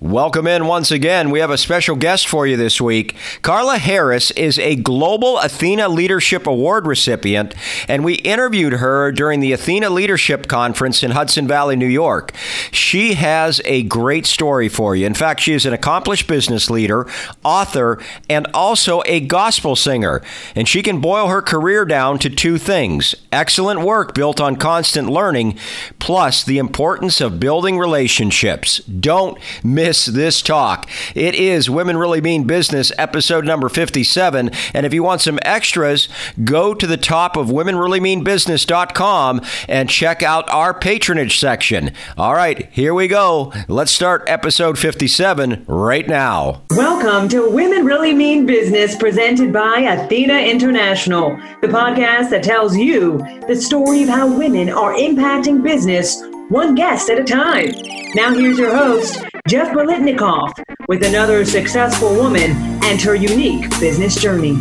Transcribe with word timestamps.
Welcome 0.00 0.46
in 0.46 0.68
once 0.68 0.92
again. 0.92 1.30
We 1.30 1.40
have 1.40 1.50
a 1.50 1.58
special 1.58 1.96
guest 1.96 2.28
for 2.28 2.46
you 2.46 2.56
this 2.56 2.80
week. 2.80 3.16
Carla 3.42 3.78
Harris 3.78 4.30
is 4.30 4.56
a 4.56 4.76
Global 4.76 5.38
Athena 5.40 5.88
Leadership 5.88 6.46
Award 6.46 6.86
recipient, 6.86 7.52
and 7.88 8.04
we 8.04 8.14
interviewed 8.14 8.74
her 8.74 9.10
during 9.10 9.40
the 9.40 9.50
Athena 9.50 9.90
Leadership 9.90 10.46
Conference 10.46 11.02
in 11.02 11.10
Hudson 11.10 11.48
Valley, 11.48 11.74
New 11.74 11.88
York. 11.88 12.32
She 12.70 13.14
has 13.14 13.60
a 13.64 13.82
great 13.82 14.24
story 14.24 14.68
for 14.68 14.94
you. 14.94 15.04
In 15.04 15.14
fact, 15.14 15.40
she 15.40 15.52
is 15.52 15.66
an 15.66 15.72
accomplished 15.72 16.28
business 16.28 16.70
leader, 16.70 17.08
author, 17.42 18.00
and 18.30 18.46
also 18.54 19.02
a 19.04 19.18
gospel 19.18 19.74
singer. 19.74 20.22
And 20.54 20.68
she 20.68 20.80
can 20.80 21.00
boil 21.00 21.26
her 21.26 21.42
career 21.42 21.84
down 21.84 22.20
to 22.20 22.30
two 22.30 22.56
things 22.56 23.16
excellent 23.32 23.80
work 23.80 24.14
built 24.14 24.40
on 24.40 24.54
constant 24.54 25.08
learning, 25.08 25.58
plus 25.98 26.44
the 26.44 26.58
importance 26.58 27.20
of 27.20 27.40
building 27.40 27.78
relationships. 27.80 28.78
Don't 28.84 29.36
miss 29.64 29.87
miss 29.88 30.04
this 30.04 30.42
talk. 30.42 30.86
It 31.14 31.34
is 31.34 31.70
Women 31.70 31.96
Really 31.96 32.20
Mean 32.20 32.44
Business, 32.44 32.92
episode 32.98 33.46
number 33.46 33.70
57. 33.70 34.50
And 34.74 34.84
if 34.84 34.92
you 34.92 35.02
want 35.02 35.22
some 35.22 35.38
extras, 35.40 36.10
go 36.44 36.74
to 36.74 36.86
the 36.86 36.98
top 36.98 37.38
of 37.38 37.46
womenreallymeanbusiness.com 37.46 39.40
and 39.66 39.88
check 39.88 40.22
out 40.22 40.46
our 40.50 40.78
patronage 40.78 41.38
section. 41.38 41.92
All 42.18 42.34
right, 42.34 42.68
here 42.70 42.92
we 42.92 43.08
go. 43.08 43.50
Let's 43.66 43.90
start 43.90 44.24
episode 44.26 44.78
57 44.78 45.64
right 45.66 46.06
now. 46.06 46.64
Welcome 46.72 47.30
to 47.30 47.48
Women 47.48 47.86
Really 47.86 48.12
Mean 48.12 48.44
Business, 48.44 48.94
presented 48.94 49.54
by 49.54 49.78
Athena 49.78 50.34
International, 50.34 51.30
the 51.62 51.68
podcast 51.68 52.28
that 52.28 52.42
tells 52.42 52.76
you 52.76 53.16
the 53.48 53.56
story 53.56 54.02
of 54.02 54.10
how 54.10 54.36
women 54.36 54.68
are 54.68 54.92
impacting 54.92 55.62
business 55.62 56.22
one 56.48 56.74
guest 56.74 57.10
at 57.10 57.18
a 57.18 57.24
time. 57.24 57.70
Now, 58.14 58.32
here's 58.32 58.58
your 58.58 58.74
host, 58.74 59.22
Jeff 59.48 59.68
Bolitnikoff, 59.68 60.52
with 60.88 61.02
another 61.04 61.42
successful 61.42 62.14
woman 62.14 62.50
and 62.84 63.00
her 63.00 63.14
unique 63.14 63.70
business 63.80 64.20
journey. 64.20 64.58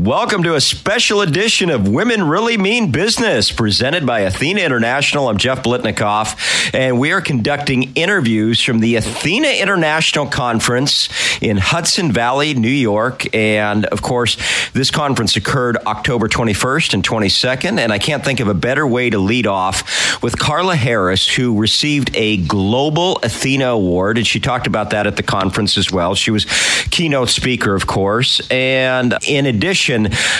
Welcome 0.00 0.44
to 0.44 0.54
a 0.54 0.62
special 0.62 1.20
edition 1.20 1.68
of 1.68 1.86
Women 1.86 2.22
Really 2.22 2.56
Mean 2.56 2.90
Business, 2.90 3.52
presented 3.52 4.06
by 4.06 4.20
Athena 4.20 4.62
International. 4.62 5.28
I'm 5.28 5.36
Jeff 5.36 5.62
Blitnikoff, 5.62 6.72
and 6.72 6.98
we 6.98 7.12
are 7.12 7.20
conducting 7.20 7.92
interviews 7.94 8.62
from 8.62 8.80
the 8.80 8.96
Athena 8.96 9.48
International 9.48 10.24
Conference 10.24 11.10
in 11.42 11.58
Hudson 11.58 12.12
Valley, 12.12 12.54
New 12.54 12.70
York. 12.70 13.34
And 13.34 13.84
of 13.84 14.00
course, 14.00 14.38
this 14.72 14.90
conference 14.90 15.36
occurred 15.36 15.76
October 15.86 16.28
21st 16.28 16.94
and 16.94 17.04
22nd. 17.06 17.78
And 17.78 17.92
I 17.92 17.98
can't 17.98 18.24
think 18.24 18.40
of 18.40 18.48
a 18.48 18.54
better 18.54 18.86
way 18.86 19.10
to 19.10 19.18
lead 19.18 19.46
off 19.46 20.22
with 20.22 20.38
Carla 20.38 20.76
Harris, 20.76 21.28
who 21.28 21.58
received 21.58 22.10
a 22.16 22.38
Global 22.38 23.18
Athena 23.22 23.66
Award. 23.66 24.16
And 24.16 24.26
she 24.26 24.40
talked 24.40 24.66
about 24.66 24.90
that 24.90 25.06
at 25.06 25.16
the 25.16 25.22
conference 25.22 25.76
as 25.76 25.92
well. 25.92 26.14
She 26.14 26.30
was 26.30 26.46
keynote 26.90 27.28
speaker, 27.28 27.74
of 27.74 27.86
course. 27.86 28.40
And 28.50 29.14
in 29.28 29.44
addition, 29.44 29.89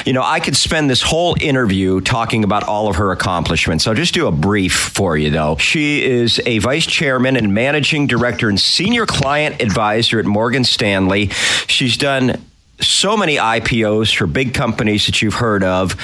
you 0.05 0.13
know, 0.13 0.23
I 0.23 0.41
could 0.41 0.57
spend 0.57 0.89
this 0.89 1.03
whole 1.03 1.37
interview 1.41 2.01
talking 2.01 2.45
about 2.45 2.65
all 2.65 2.89
of 2.89 2.97
her 2.97 3.13
accomplishments. 3.13 3.87
I'll 3.87 3.95
just 3.95 4.15
do 4.15 4.27
a 4.27 4.33
brief 4.33 4.75
for 4.75 5.17
you, 5.17 5.31
though. 5.31 5.57
She 5.57 6.05
is 6.05 6.41
a 6.47 6.59
vice 6.59 6.87
chairman 6.87 7.37
and 7.37 7.55
managing 7.55 8.07
director 8.07 8.49
and 8.49 8.59
senior 8.59 9.07
client 9.07 9.61
advisor 9.61 10.19
at 10.19 10.27
Morgan 10.27 10.65
Stanley. 10.65 11.29
She's 11.67 11.97
done 11.97 12.41
so 12.81 13.17
many 13.17 13.37
IPOs 13.37 14.15
for 14.15 14.27
big 14.27 14.55
companies 14.55 15.07
that 15.07 15.23
you've 15.23 15.35
heard 15.35 15.63
of. 15.63 15.97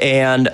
And 0.00 0.48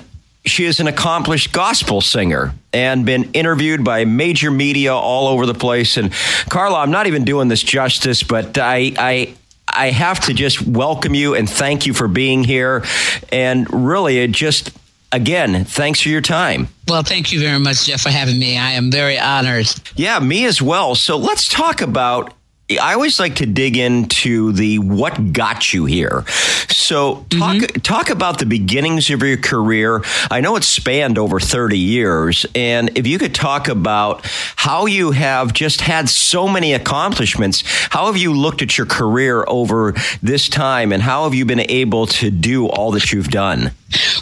she 0.44 0.64
is 0.64 0.80
an 0.80 0.86
accomplished 0.86 1.52
gospel 1.52 2.00
singer 2.00 2.54
and 2.72 3.04
been 3.04 3.30
interviewed 3.32 3.84
by 3.84 4.04
major 4.04 4.50
media 4.50 4.94
all 4.94 5.28
over 5.28 5.44
the 5.44 5.54
place. 5.54 5.96
And 5.96 6.12
Carla, 6.48 6.80
I'm 6.80 6.90
not 6.90 7.06
even 7.06 7.24
doing 7.24 7.48
this 7.48 7.62
justice, 7.62 8.22
but 8.22 8.56
I, 8.56 8.92
I 8.98 9.34
I 9.80 9.92
have 9.92 10.20
to 10.26 10.34
just 10.34 10.60
welcome 10.60 11.14
you 11.14 11.34
and 11.34 11.48
thank 11.48 11.86
you 11.86 11.94
for 11.94 12.06
being 12.06 12.44
here. 12.44 12.84
And 13.32 13.66
really, 13.72 14.18
it 14.18 14.30
just, 14.30 14.72
again, 15.10 15.64
thanks 15.64 16.02
for 16.02 16.10
your 16.10 16.20
time. 16.20 16.68
Well, 16.86 17.02
thank 17.02 17.32
you 17.32 17.40
very 17.40 17.58
much, 17.58 17.86
Jeff, 17.86 18.02
for 18.02 18.10
having 18.10 18.38
me. 18.38 18.58
I 18.58 18.72
am 18.72 18.90
very 18.90 19.18
honored. 19.18 19.68
Yeah, 19.96 20.18
me 20.18 20.44
as 20.44 20.60
well. 20.60 20.94
So 20.94 21.16
let's 21.16 21.48
talk 21.48 21.80
about 21.80 22.34
I 22.78 22.94
always 22.94 23.18
like 23.18 23.36
to 23.36 23.46
dig 23.46 23.76
into 23.76 24.52
the 24.52 24.78
what 24.78 25.32
got 25.32 25.72
you 25.72 25.86
here. 25.86 26.24
So 26.68 27.26
talk 27.30 27.56
mm-hmm. 27.56 27.80
talk 27.80 28.10
about 28.10 28.38
the 28.38 28.46
beginnings 28.46 29.10
of 29.10 29.22
your 29.22 29.36
career. 29.36 30.02
I 30.30 30.40
know 30.40 30.56
it's 30.56 30.68
spanned 30.68 31.18
over 31.18 31.40
30 31.40 31.78
years 31.78 32.46
and 32.54 32.96
if 32.96 33.06
you 33.06 33.18
could 33.18 33.34
talk 33.34 33.68
about 33.68 34.24
how 34.56 34.86
you 34.86 35.10
have 35.10 35.52
just 35.52 35.80
had 35.80 36.08
so 36.08 36.46
many 36.46 36.72
accomplishments, 36.72 37.62
how 37.90 38.06
have 38.06 38.16
you 38.16 38.32
looked 38.32 38.62
at 38.62 38.78
your 38.78 38.86
career 38.86 39.44
over 39.48 39.94
this 40.22 40.48
time 40.48 40.92
and 40.92 41.02
how 41.02 41.24
have 41.24 41.34
you 41.34 41.44
been 41.44 41.70
able 41.70 42.06
to 42.06 42.30
do 42.30 42.66
all 42.66 42.92
that 42.92 43.12
you've 43.12 43.28
done? 43.28 43.72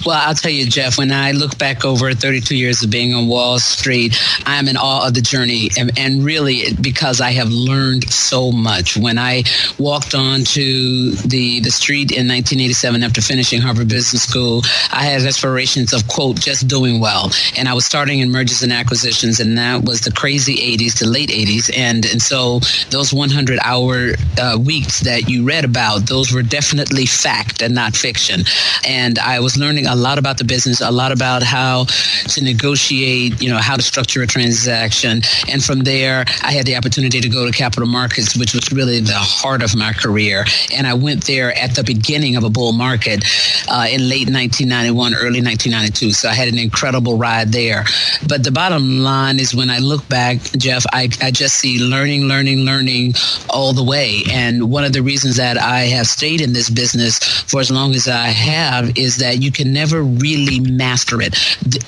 Well, 0.05 0.21
I'll 0.21 0.35
tell 0.35 0.51
you, 0.51 0.67
Jeff, 0.67 0.99
when 0.99 1.11
I 1.11 1.33
look 1.33 1.59
back 1.59 1.85
over 1.85 2.13
32 2.13 2.57
years 2.57 2.83
of 2.83 2.91
being 2.91 3.15
on 3.15 3.29
Wall 3.29 3.59
Street, 3.59 4.17
I'm 4.47 4.69
in 4.69 4.77
awe 4.77 5.07
of 5.07 5.15
the 5.15 5.21
journey 5.21 5.71
and, 5.79 5.91
and 5.99 6.25
really 6.25 6.75
because 6.81 7.21
I 7.21 7.33
have 7.33 7.51
learned 7.51 8.09
so 8.11 8.53
much. 8.53 8.97
When 8.97 9.19
I 9.19 9.45
walked 9.79 10.15
onto 10.15 11.13
the, 11.13 11.61
the 11.61 11.71
street 11.71 12.11
in 12.11 12.29
1987 12.29 13.03
after 13.03 13.21
finishing 13.21 13.61
Harvard 13.61 13.89
Business 13.89 14.23
School, 14.23 14.63
I 14.93 15.05
had 15.05 15.23
aspirations 15.23 15.93
of, 15.93 16.07
quote, 16.07 16.41
just 16.41 16.69
doing 16.69 17.01
well. 17.01 17.31
And 17.57 17.69
I 17.69 17.75
was 17.75 17.85
starting 17.85 18.21
in 18.21 18.31
mergers 18.31 18.63
and 18.63 18.73
acquisitions, 18.73 19.41
and 19.41 19.59
that 19.59 19.85
was 19.85 20.03
the 20.03 20.13
crazy 20.13 20.57
80s 20.57 20.99
the 20.99 21.07
late 21.07 21.31
80s. 21.31 21.77
And, 21.77 22.05
and 22.07 22.23
so 22.23 22.61
those 22.91 23.13
100 23.13 23.59
hour 23.65 24.13
uh, 24.39 24.59
weeks 24.59 25.01
that 25.01 25.29
you 25.29 25.45
read 25.45 25.65
about, 25.65 26.07
those 26.07 26.33
were 26.33 26.43
definitely 26.43 27.07
fact 27.07 27.63
and 27.63 27.75
not 27.75 27.97
fiction. 27.97 28.43
And 28.87 29.19
I 29.19 29.41
was 29.41 29.57
learning 29.57 29.87
a 29.89 29.97
lot 29.97 30.19
about 30.19 30.39
the 30.39 30.45
business, 30.45 30.81
a 30.81 30.91
lot 30.91 31.13
about 31.13 31.43
how 31.43 31.87
to 32.29 32.45
negotiate, 32.45 33.41
you 33.43 33.49
know, 33.49 33.59
how 33.59 33.77
to 33.77 33.83
structure 33.83 34.23
a 34.23 34.27
transaction. 34.27 35.23
And 35.49 35.63
from 35.63 35.81
there, 35.81 36.25
I 36.43 36.53
had 36.53 36.67
the 36.67 36.77
opportunity 36.77 37.21
to 37.21 37.29
go 37.29 37.47
to 37.47 37.53
capital 37.53 37.89
markets 37.89 38.37
which 38.37 38.55
was 38.55 38.73
really 38.73 39.01
the 39.01 39.15
heart 39.15 39.63
of 39.63 39.77
my 39.77 39.93
career. 39.93 40.45
And 40.75 40.87
I 40.87 40.95
went 40.95 41.27
there 41.27 41.57
at 41.57 41.75
the 41.75 41.83
beginning 41.83 42.37
of 42.37 42.45
a 42.45 42.51
bull 42.51 42.73
market 42.73 43.25
uh, 43.69 43.87
in 43.91 44.09
late 44.09 44.29
1991, 44.29 45.15
early 45.15 45.43
1992. 45.43 46.13
So 46.13 46.29
I 46.29 46.35
had 46.35 46.49
an 46.49 46.59
incredible 46.59 47.17
ride 47.17 47.49
there. 47.49 47.85
But 48.27 48.45
the 48.45 48.51
bottom 48.51 49.01
line 49.01 49.41
is 49.41 49.55
when 49.55 49.71
I 49.71 49.79
look 49.79 50.09
back, 50.09 50.39
Jeff, 50.57 50.85
I, 50.93 51.09
I 51.23 51.31
just 51.31 51.57
see 51.57 51.79
learning, 51.79 52.23
learning, 52.23 52.61
learning 52.61 53.15
all 53.51 53.73
the 53.73 53.85
way. 53.85 54.23
And 54.31 54.71
one 54.71 54.85
of 54.85 54.93
the 54.93 55.03
reasons 55.03 55.37
that 55.37 55.59
I 55.59 55.81
have 55.81 56.07
stayed 56.07 56.41
in 56.41 56.53
this 56.53 56.71
business 56.71 57.19
for 57.43 57.61
as 57.61 57.71
long 57.71 57.95
as 57.95 58.09
I 58.09 58.29
have 58.29 58.97
is 58.97 59.17
that 59.19 59.43
you 59.43 59.51
can 59.51 59.73
never 59.79 60.03
really 60.03 60.59
master 60.59 61.23
it. 61.23 61.39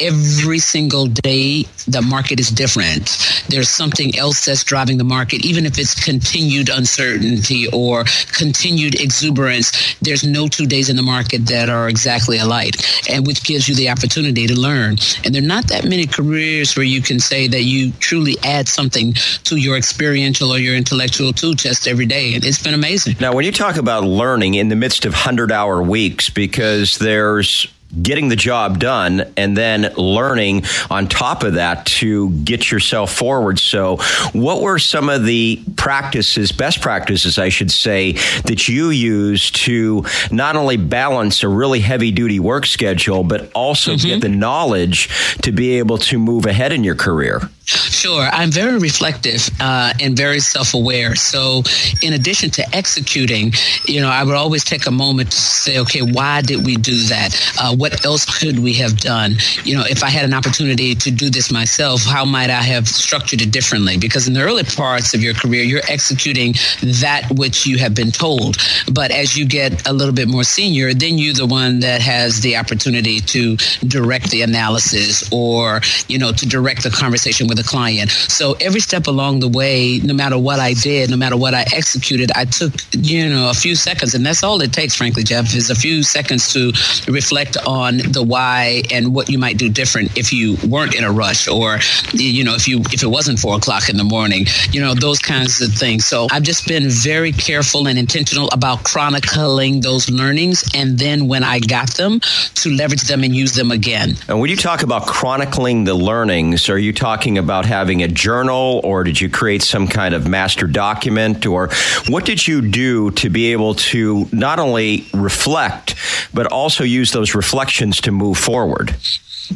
Every 0.00 0.60
single 0.60 1.06
day, 1.06 1.64
the 1.88 2.02
market 2.02 2.38
is 2.38 2.48
different. 2.48 3.04
There's 3.48 3.68
something 3.68 4.16
else 4.16 4.44
that's 4.46 4.62
driving 4.62 4.98
the 4.98 5.10
market, 5.18 5.44
even 5.44 5.66
if 5.66 5.76
it's 5.76 5.94
continued 6.04 6.68
uncertainty 6.68 7.66
or 7.72 8.04
continued 8.32 8.94
exuberance, 9.00 9.96
there's 10.00 10.22
no 10.22 10.46
two 10.46 10.66
days 10.66 10.88
in 10.88 10.94
the 10.94 11.02
market 11.02 11.46
that 11.46 11.68
are 11.68 11.88
exactly 11.88 12.38
alike, 12.38 12.76
and 13.10 13.26
which 13.26 13.42
gives 13.42 13.68
you 13.68 13.74
the 13.74 13.88
opportunity 13.90 14.46
to 14.46 14.54
learn. 14.54 14.96
And 15.24 15.34
there 15.34 15.42
are 15.42 15.54
not 15.56 15.66
that 15.68 15.84
many 15.84 16.06
careers 16.06 16.76
where 16.76 16.86
you 16.86 17.02
can 17.02 17.18
say 17.18 17.48
that 17.48 17.64
you 17.64 17.90
truly 17.98 18.36
add 18.44 18.68
something 18.68 19.14
to 19.44 19.56
your 19.56 19.76
experiential 19.76 20.52
or 20.52 20.58
your 20.58 20.76
intellectual 20.76 21.32
tool 21.32 21.54
chest 21.54 21.88
every 21.88 22.06
day. 22.06 22.34
And 22.34 22.44
it's 22.44 22.62
been 22.62 22.74
amazing. 22.74 23.16
Now, 23.18 23.34
when 23.34 23.44
you 23.44 23.52
talk 23.52 23.76
about 23.76 24.04
learning 24.04 24.54
in 24.54 24.68
the 24.68 24.76
midst 24.76 25.04
of 25.04 25.12
100 25.12 25.50
hour 25.50 25.82
weeks, 25.82 26.30
because 26.30 26.98
there's 26.98 27.66
getting 28.02 28.28
the 28.28 28.36
job 28.36 28.78
done 28.78 29.24
and 29.36 29.56
then 29.56 29.92
learning 29.96 30.64
on 30.90 31.08
top 31.08 31.42
of 31.42 31.54
that 31.54 31.86
to 31.86 32.30
get 32.30 32.70
yourself 32.70 33.12
forward. 33.12 33.58
So, 33.58 33.96
what 34.32 34.62
were 34.62 34.78
some 34.78 35.08
of 35.08 35.24
the 35.24 35.62
practices, 35.76 36.52
best 36.52 36.80
practices, 36.80 37.38
I 37.38 37.48
should 37.48 37.70
say, 37.70 38.12
that 38.44 38.68
you 38.68 38.90
use 38.90 39.50
to 39.52 40.04
not 40.30 40.56
only 40.56 40.76
balance 40.76 41.42
a 41.42 41.48
really 41.48 41.80
heavy 41.80 42.10
duty 42.10 42.40
work 42.40 42.66
schedule, 42.66 43.24
but 43.24 43.50
also 43.54 43.94
mm-hmm. 43.94 44.08
get 44.08 44.20
the 44.20 44.28
knowledge 44.28 45.08
to 45.42 45.52
be 45.52 45.78
able 45.78 45.98
to 45.98 46.18
move 46.18 46.46
ahead 46.46 46.72
in 46.72 46.84
your 46.84 46.94
career? 46.94 47.40
Sure. 47.64 48.22
I'm 48.32 48.50
very 48.50 48.78
reflective 48.78 49.48
uh, 49.60 49.92
and 50.00 50.16
very 50.16 50.40
self 50.40 50.74
aware. 50.74 51.14
So, 51.14 51.62
in 52.02 52.12
addition 52.14 52.50
to 52.50 52.74
executing, 52.74 53.52
you 53.86 54.00
know, 54.00 54.08
I 54.08 54.24
would 54.24 54.34
always 54.34 54.64
take 54.64 54.86
a 54.86 54.90
moment 54.90 55.30
to 55.30 55.36
say, 55.36 55.78
okay, 55.78 56.02
why 56.02 56.42
did 56.42 56.66
we 56.66 56.76
do 56.76 56.96
that? 57.04 57.54
Uh, 57.60 57.76
what 57.80 58.04
else 58.04 58.24
could 58.38 58.58
we 58.58 58.74
have 58.74 58.98
done? 58.98 59.36
You 59.64 59.74
know, 59.74 59.84
if 59.88 60.04
I 60.04 60.10
had 60.10 60.24
an 60.26 60.34
opportunity 60.34 60.94
to 60.94 61.10
do 61.10 61.30
this 61.30 61.50
myself, 61.50 62.04
how 62.04 62.26
might 62.26 62.50
I 62.50 62.62
have 62.62 62.86
structured 62.86 63.40
it 63.40 63.50
differently? 63.50 63.96
Because 63.96 64.28
in 64.28 64.34
the 64.34 64.42
early 64.42 64.64
parts 64.64 65.14
of 65.14 65.22
your 65.22 65.32
career, 65.32 65.62
you're 65.62 65.88
executing 65.88 66.52
that 67.00 67.26
which 67.34 67.66
you 67.66 67.78
have 67.78 67.94
been 67.94 68.10
told. 68.10 68.58
But 68.92 69.10
as 69.10 69.36
you 69.36 69.46
get 69.46 69.88
a 69.88 69.92
little 69.92 70.12
bit 70.14 70.28
more 70.28 70.44
senior, 70.44 70.92
then 70.92 71.16
you're 71.16 71.34
the 71.34 71.46
one 71.46 71.80
that 71.80 72.02
has 72.02 72.40
the 72.40 72.56
opportunity 72.56 73.20
to 73.20 73.56
direct 73.86 74.30
the 74.30 74.42
analysis 74.42 75.26
or, 75.32 75.80
you 76.06 76.18
know, 76.18 76.32
to 76.32 76.46
direct 76.46 76.82
the 76.82 76.90
conversation 76.90 77.46
with 77.48 77.56
the 77.56 77.64
client. 77.64 78.10
So 78.10 78.56
every 78.60 78.80
step 78.80 79.06
along 79.06 79.40
the 79.40 79.48
way, 79.48 80.00
no 80.04 80.12
matter 80.12 80.38
what 80.38 80.60
I 80.60 80.74
did, 80.74 81.08
no 81.08 81.16
matter 81.16 81.36
what 81.36 81.54
I 81.54 81.64
executed, 81.72 82.30
I 82.36 82.44
took, 82.44 82.74
you 82.92 83.26
know, 83.28 83.48
a 83.48 83.54
few 83.54 83.74
seconds. 83.74 84.14
And 84.14 84.26
that's 84.26 84.42
all 84.42 84.60
it 84.60 84.72
takes, 84.74 84.94
frankly, 84.94 85.22
Jeff, 85.22 85.54
is 85.54 85.70
a 85.70 85.74
few 85.74 86.02
seconds 86.02 86.52
to 86.52 86.72
reflect 87.10 87.56
on 87.70 87.98
the 87.98 88.22
why 88.22 88.82
and 88.90 89.14
what 89.14 89.28
you 89.30 89.38
might 89.38 89.56
do 89.56 89.68
different 89.68 90.18
if 90.18 90.32
you 90.32 90.56
weren't 90.66 90.96
in 90.96 91.04
a 91.04 91.12
rush 91.12 91.46
or, 91.46 91.78
you 92.12 92.42
know, 92.42 92.54
if 92.56 92.66
you 92.66 92.80
if 92.92 93.04
it 93.04 93.06
wasn't 93.06 93.38
four 93.38 93.56
o'clock 93.56 93.88
in 93.88 93.96
the 93.96 94.04
morning, 94.04 94.44
you 94.72 94.80
know, 94.80 94.92
those 94.92 95.20
kinds 95.20 95.60
of 95.60 95.72
things. 95.72 96.04
So 96.04 96.26
I've 96.32 96.42
just 96.42 96.66
been 96.66 96.90
very 96.90 97.30
careful 97.30 97.86
and 97.86 97.96
intentional 97.96 98.48
about 98.52 98.82
chronicling 98.82 99.82
those 99.82 100.10
learnings. 100.10 100.68
And 100.74 100.98
then 100.98 101.28
when 101.28 101.44
I 101.44 101.60
got 101.60 101.94
them, 101.94 102.20
to 102.56 102.70
leverage 102.70 103.02
them 103.02 103.22
and 103.22 103.34
use 103.36 103.54
them 103.54 103.70
again. 103.70 104.16
And 104.28 104.40
when 104.40 104.50
you 104.50 104.56
talk 104.56 104.82
about 104.82 105.06
chronicling 105.06 105.84
the 105.84 105.94
learnings, 105.94 106.68
are 106.68 106.78
you 106.78 106.92
talking 106.92 107.38
about 107.38 107.66
having 107.66 108.02
a 108.02 108.08
journal 108.08 108.80
or 108.82 109.04
did 109.04 109.20
you 109.20 109.30
create 109.30 109.62
some 109.62 109.86
kind 109.86 110.12
of 110.12 110.26
master 110.26 110.66
document 110.66 111.46
or 111.46 111.70
what 112.08 112.24
did 112.24 112.48
you 112.48 112.60
do 112.62 113.12
to 113.12 113.30
be 113.30 113.52
able 113.52 113.74
to 113.92 114.28
not 114.32 114.58
only 114.58 115.06
reflect, 115.14 115.94
but 116.34 116.46
also 116.48 116.82
use 116.82 117.12
those 117.12 117.36
reflections 117.36 117.59
to 118.02 118.10
move 118.10 118.38
forward? 118.38 118.96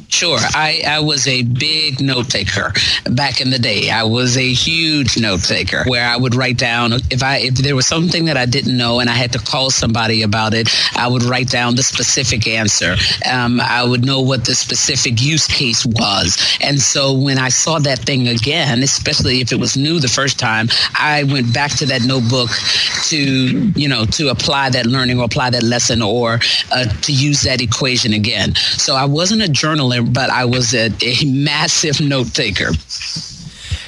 Sure. 0.08 0.38
I, 0.40 0.82
I 0.86 1.00
was 1.00 1.26
a 1.26 1.42
big 1.42 2.00
note 2.00 2.28
taker 2.28 2.72
back 3.10 3.40
in 3.40 3.50
the 3.50 3.58
day. 3.58 3.90
I 3.90 4.04
was 4.04 4.36
a 4.36 4.52
huge 4.52 5.18
note 5.18 5.42
taker 5.42 5.84
where 5.86 6.06
I 6.06 6.16
would 6.16 6.34
write 6.34 6.58
down 6.58 6.92
if 7.10 7.22
I 7.22 7.38
if 7.38 7.54
there 7.56 7.76
was 7.76 7.86
something 7.86 8.24
that 8.26 8.36
I 8.36 8.46
didn't 8.46 8.76
know 8.76 9.00
and 9.00 9.08
I 9.08 9.14
had 9.14 9.32
to 9.32 9.38
call 9.38 9.70
somebody 9.70 10.22
about 10.22 10.54
it, 10.54 10.68
I 10.96 11.08
would 11.08 11.22
write 11.22 11.48
down 11.48 11.76
the 11.76 11.82
specific 11.82 12.46
answer. 12.46 12.96
Um, 13.30 13.60
I 13.60 13.84
would 13.84 14.04
know 14.04 14.20
what 14.20 14.44
the 14.44 14.54
specific 14.54 15.20
use 15.22 15.46
case 15.46 15.84
was. 15.84 16.58
And 16.60 16.80
so 16.80 17.12
when 17.12 17.38
I 17.38 17.48
saw 17.48 17.78
that 17.80 18.00
thing 18.00 18.28
again, 18.28 18.82
especially 18.82 19.40
if 19.40 19.52
it 19.52 19.60
was 19.60 19.76
new 19.76 20.00
the 20.00 20.08
first 20.08 20.38
time, 20.38 20.68
I 20.98 21.24
went 21.24 21.52
back 21.54 21.72
to 21.78 21.86
that 21.86 22.02
notebook 22.02 22.50
to, 23.04 23.72
you 23.78 23.88
know, 23.88 24.04
to 24.06 24.28
apply 24.28 24.70
that 24.70 24.86
learning 24.86 25.20
or 25.20 25.24
apply 25.24 25.50
that 25.50 25.62
lesson 25.62 26.02
or 26.02 26.40
uh, 26.72 26.84
to 27.02 27.12
use 27.12 27.42
that 27.42 27.60
equation 27.60 28.12
again. 28.12 28.54
So 28.54 28.94
I 28.96 29.04
wasn't 29.04 29.42
a 29.42 29.48
journalist 29.48 29.83
but 29.88 30.30
I 30.30 30.44
was 30.44 30.74
a, 30.74 30.90
a 31.02 31.24
massive 31.24 32.00
note 32.00 32.32
taker. 32.34 32.70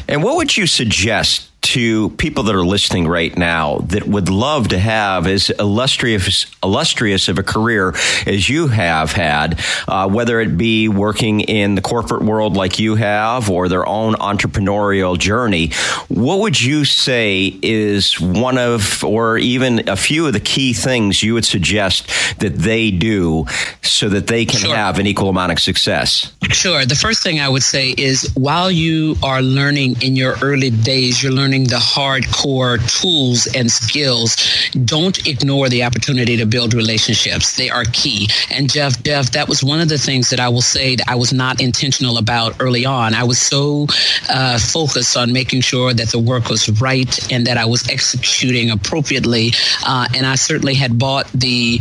And 0.08 0.22
what 0.22 0.36
would 0.36 0.56
you 0.56 0.66
suggest 0.66 1.45
to 1.66 2.10
people 2.10 2.44
that 2.44 2.54
are 2.54 2.64
listening 2.64 3.08
right 3.08 3.36
now 3.36 3.78
that 3.88 4.06
would 4.06 4.28
love 4.28 4.68
to 4.68 4.78
have 4.78 5.26
as 5.26 5.50
illustrious 5.50 6.46
illustrious 6.62 7.28
of 7.28 7.38
a 7.38 7.42
career 7.42 7.94
as 8.26 8.48
you 8.48 8.68
have 8.68 9.12
had, 9.12 9.60
uh, 9.88 10.08
whether 10.08 10.40
it 10.40 10.56
be 10.56 10.88
working 10.88 11.40
in 11.40 11.74
the 11.74 11.80
corporate 11.80 12.22
world 12.22 12.56
like 12.56 12.78
you 12.78 12.94
have 12.94 13.50
or 13.50 13.68
their 13.68 13.86
own 13.86 14.14
entrepreneurial 14.14 15.18
journey. 15.18 15.70
What 16.08 16.40
would 16.40 16.60
you 16.60 16.84
say 16.84 17.58
is 17.62 18.20
one 18.20 18.58
of, 18.58 19.02
or 19.04 19.38
even 19.38 19.88
a 19.88 19.96
few 19.96 20.26
of 20.26 20.32
the 20.32 20.40
key 20.40 20.72
things 20.72 21.22
you 21.22 21.34
would 21.34 21.44
suggest 21.44 22.08
that 22.38 22.54
they 22.56 22.90
do 22.90 23.46
so 23.82 24.08
that 24.08 24.26
they 24.26 24.44
can 24.44 24.60
sure. 24.60 24.74
have 24.74 24.98
an 24.98 25.06
equal 25.06 25.28
amount 25.28 25.52
of 25.52 25.60
success? 25.60 26.32
Sure. 26.50 26.84
The 26.84 26.94
first 26.94 27.22
thing 27.22 27.40
I 27.40 27.48
would 27.48 27.62
say 27.62 27.94
is 27.96 28.30
while 28.34 28.70
you 28.70 29.16
are 29.22 29.42
learning 29.42 30.02
in 30.02 30.16
your 30.16 30.36
early 30.42 30.70
days, 30.70 31.22
you're 31.22 31.32
learning 31.32 31.55
the 31.64 31.76
hardcore 31.76 32.78
tools 33.00 33.46
and 33.54 33.70
skills, 33.70 34.36
don't 34.84 35.26
ignore 35.26 35.68
the 35.68 35.82
opportunity 35.82 36.36
to 36.36 36.46
build 36.46 36.74
relationships. 36.74 37.56
They 37.56 37.70
are 37.70 37.84
key. 37.92 38.28
And 38.50 38.70
Jeff, 38.70 39.02
Jeff, 39.02 39.32
that 39.32 39.48
was 39.48 39.62
one 39.62 39.80
of 39.80 39.88
the 39.88 39.98
things 39.98 40.30
that 40.30 40.40
I 40.40 40.48
will 40.48 40.62
say 40.62 40.96
that 40.96 41.08
I 41.08 41.14
was 41.14 41.32
not 41.32 41.60
intentional 41.60 42.18
about 42.18 42.56
early 42.60 42.84
on. 42.84 43.14
I 43.14 43.24
was 43.24 43.38
so 43.38 43.86
uh, 44.28 44.58
focused 44.58 45.16
on 45.16 45.32
making 45.32 45.60
sure 45.62 45.92
that 45.92 46.08
the 46.08 46.18
work 46.18 46.48
was 46.48 46.68
right 46.80 47.32
and 47.32 47.46
that 47.46 47.56
I 47.56 47.64
was 47.64 47.88
executing 47.88 48.70
appropriately. 48.70 49.52
Uh, 49.86 50.06
and 50.14 50.26
I 50.26 50.34
certainly 50.34 50.74
had 50.74 50.98
bought 50.98 51.30
the, 51.32 51.80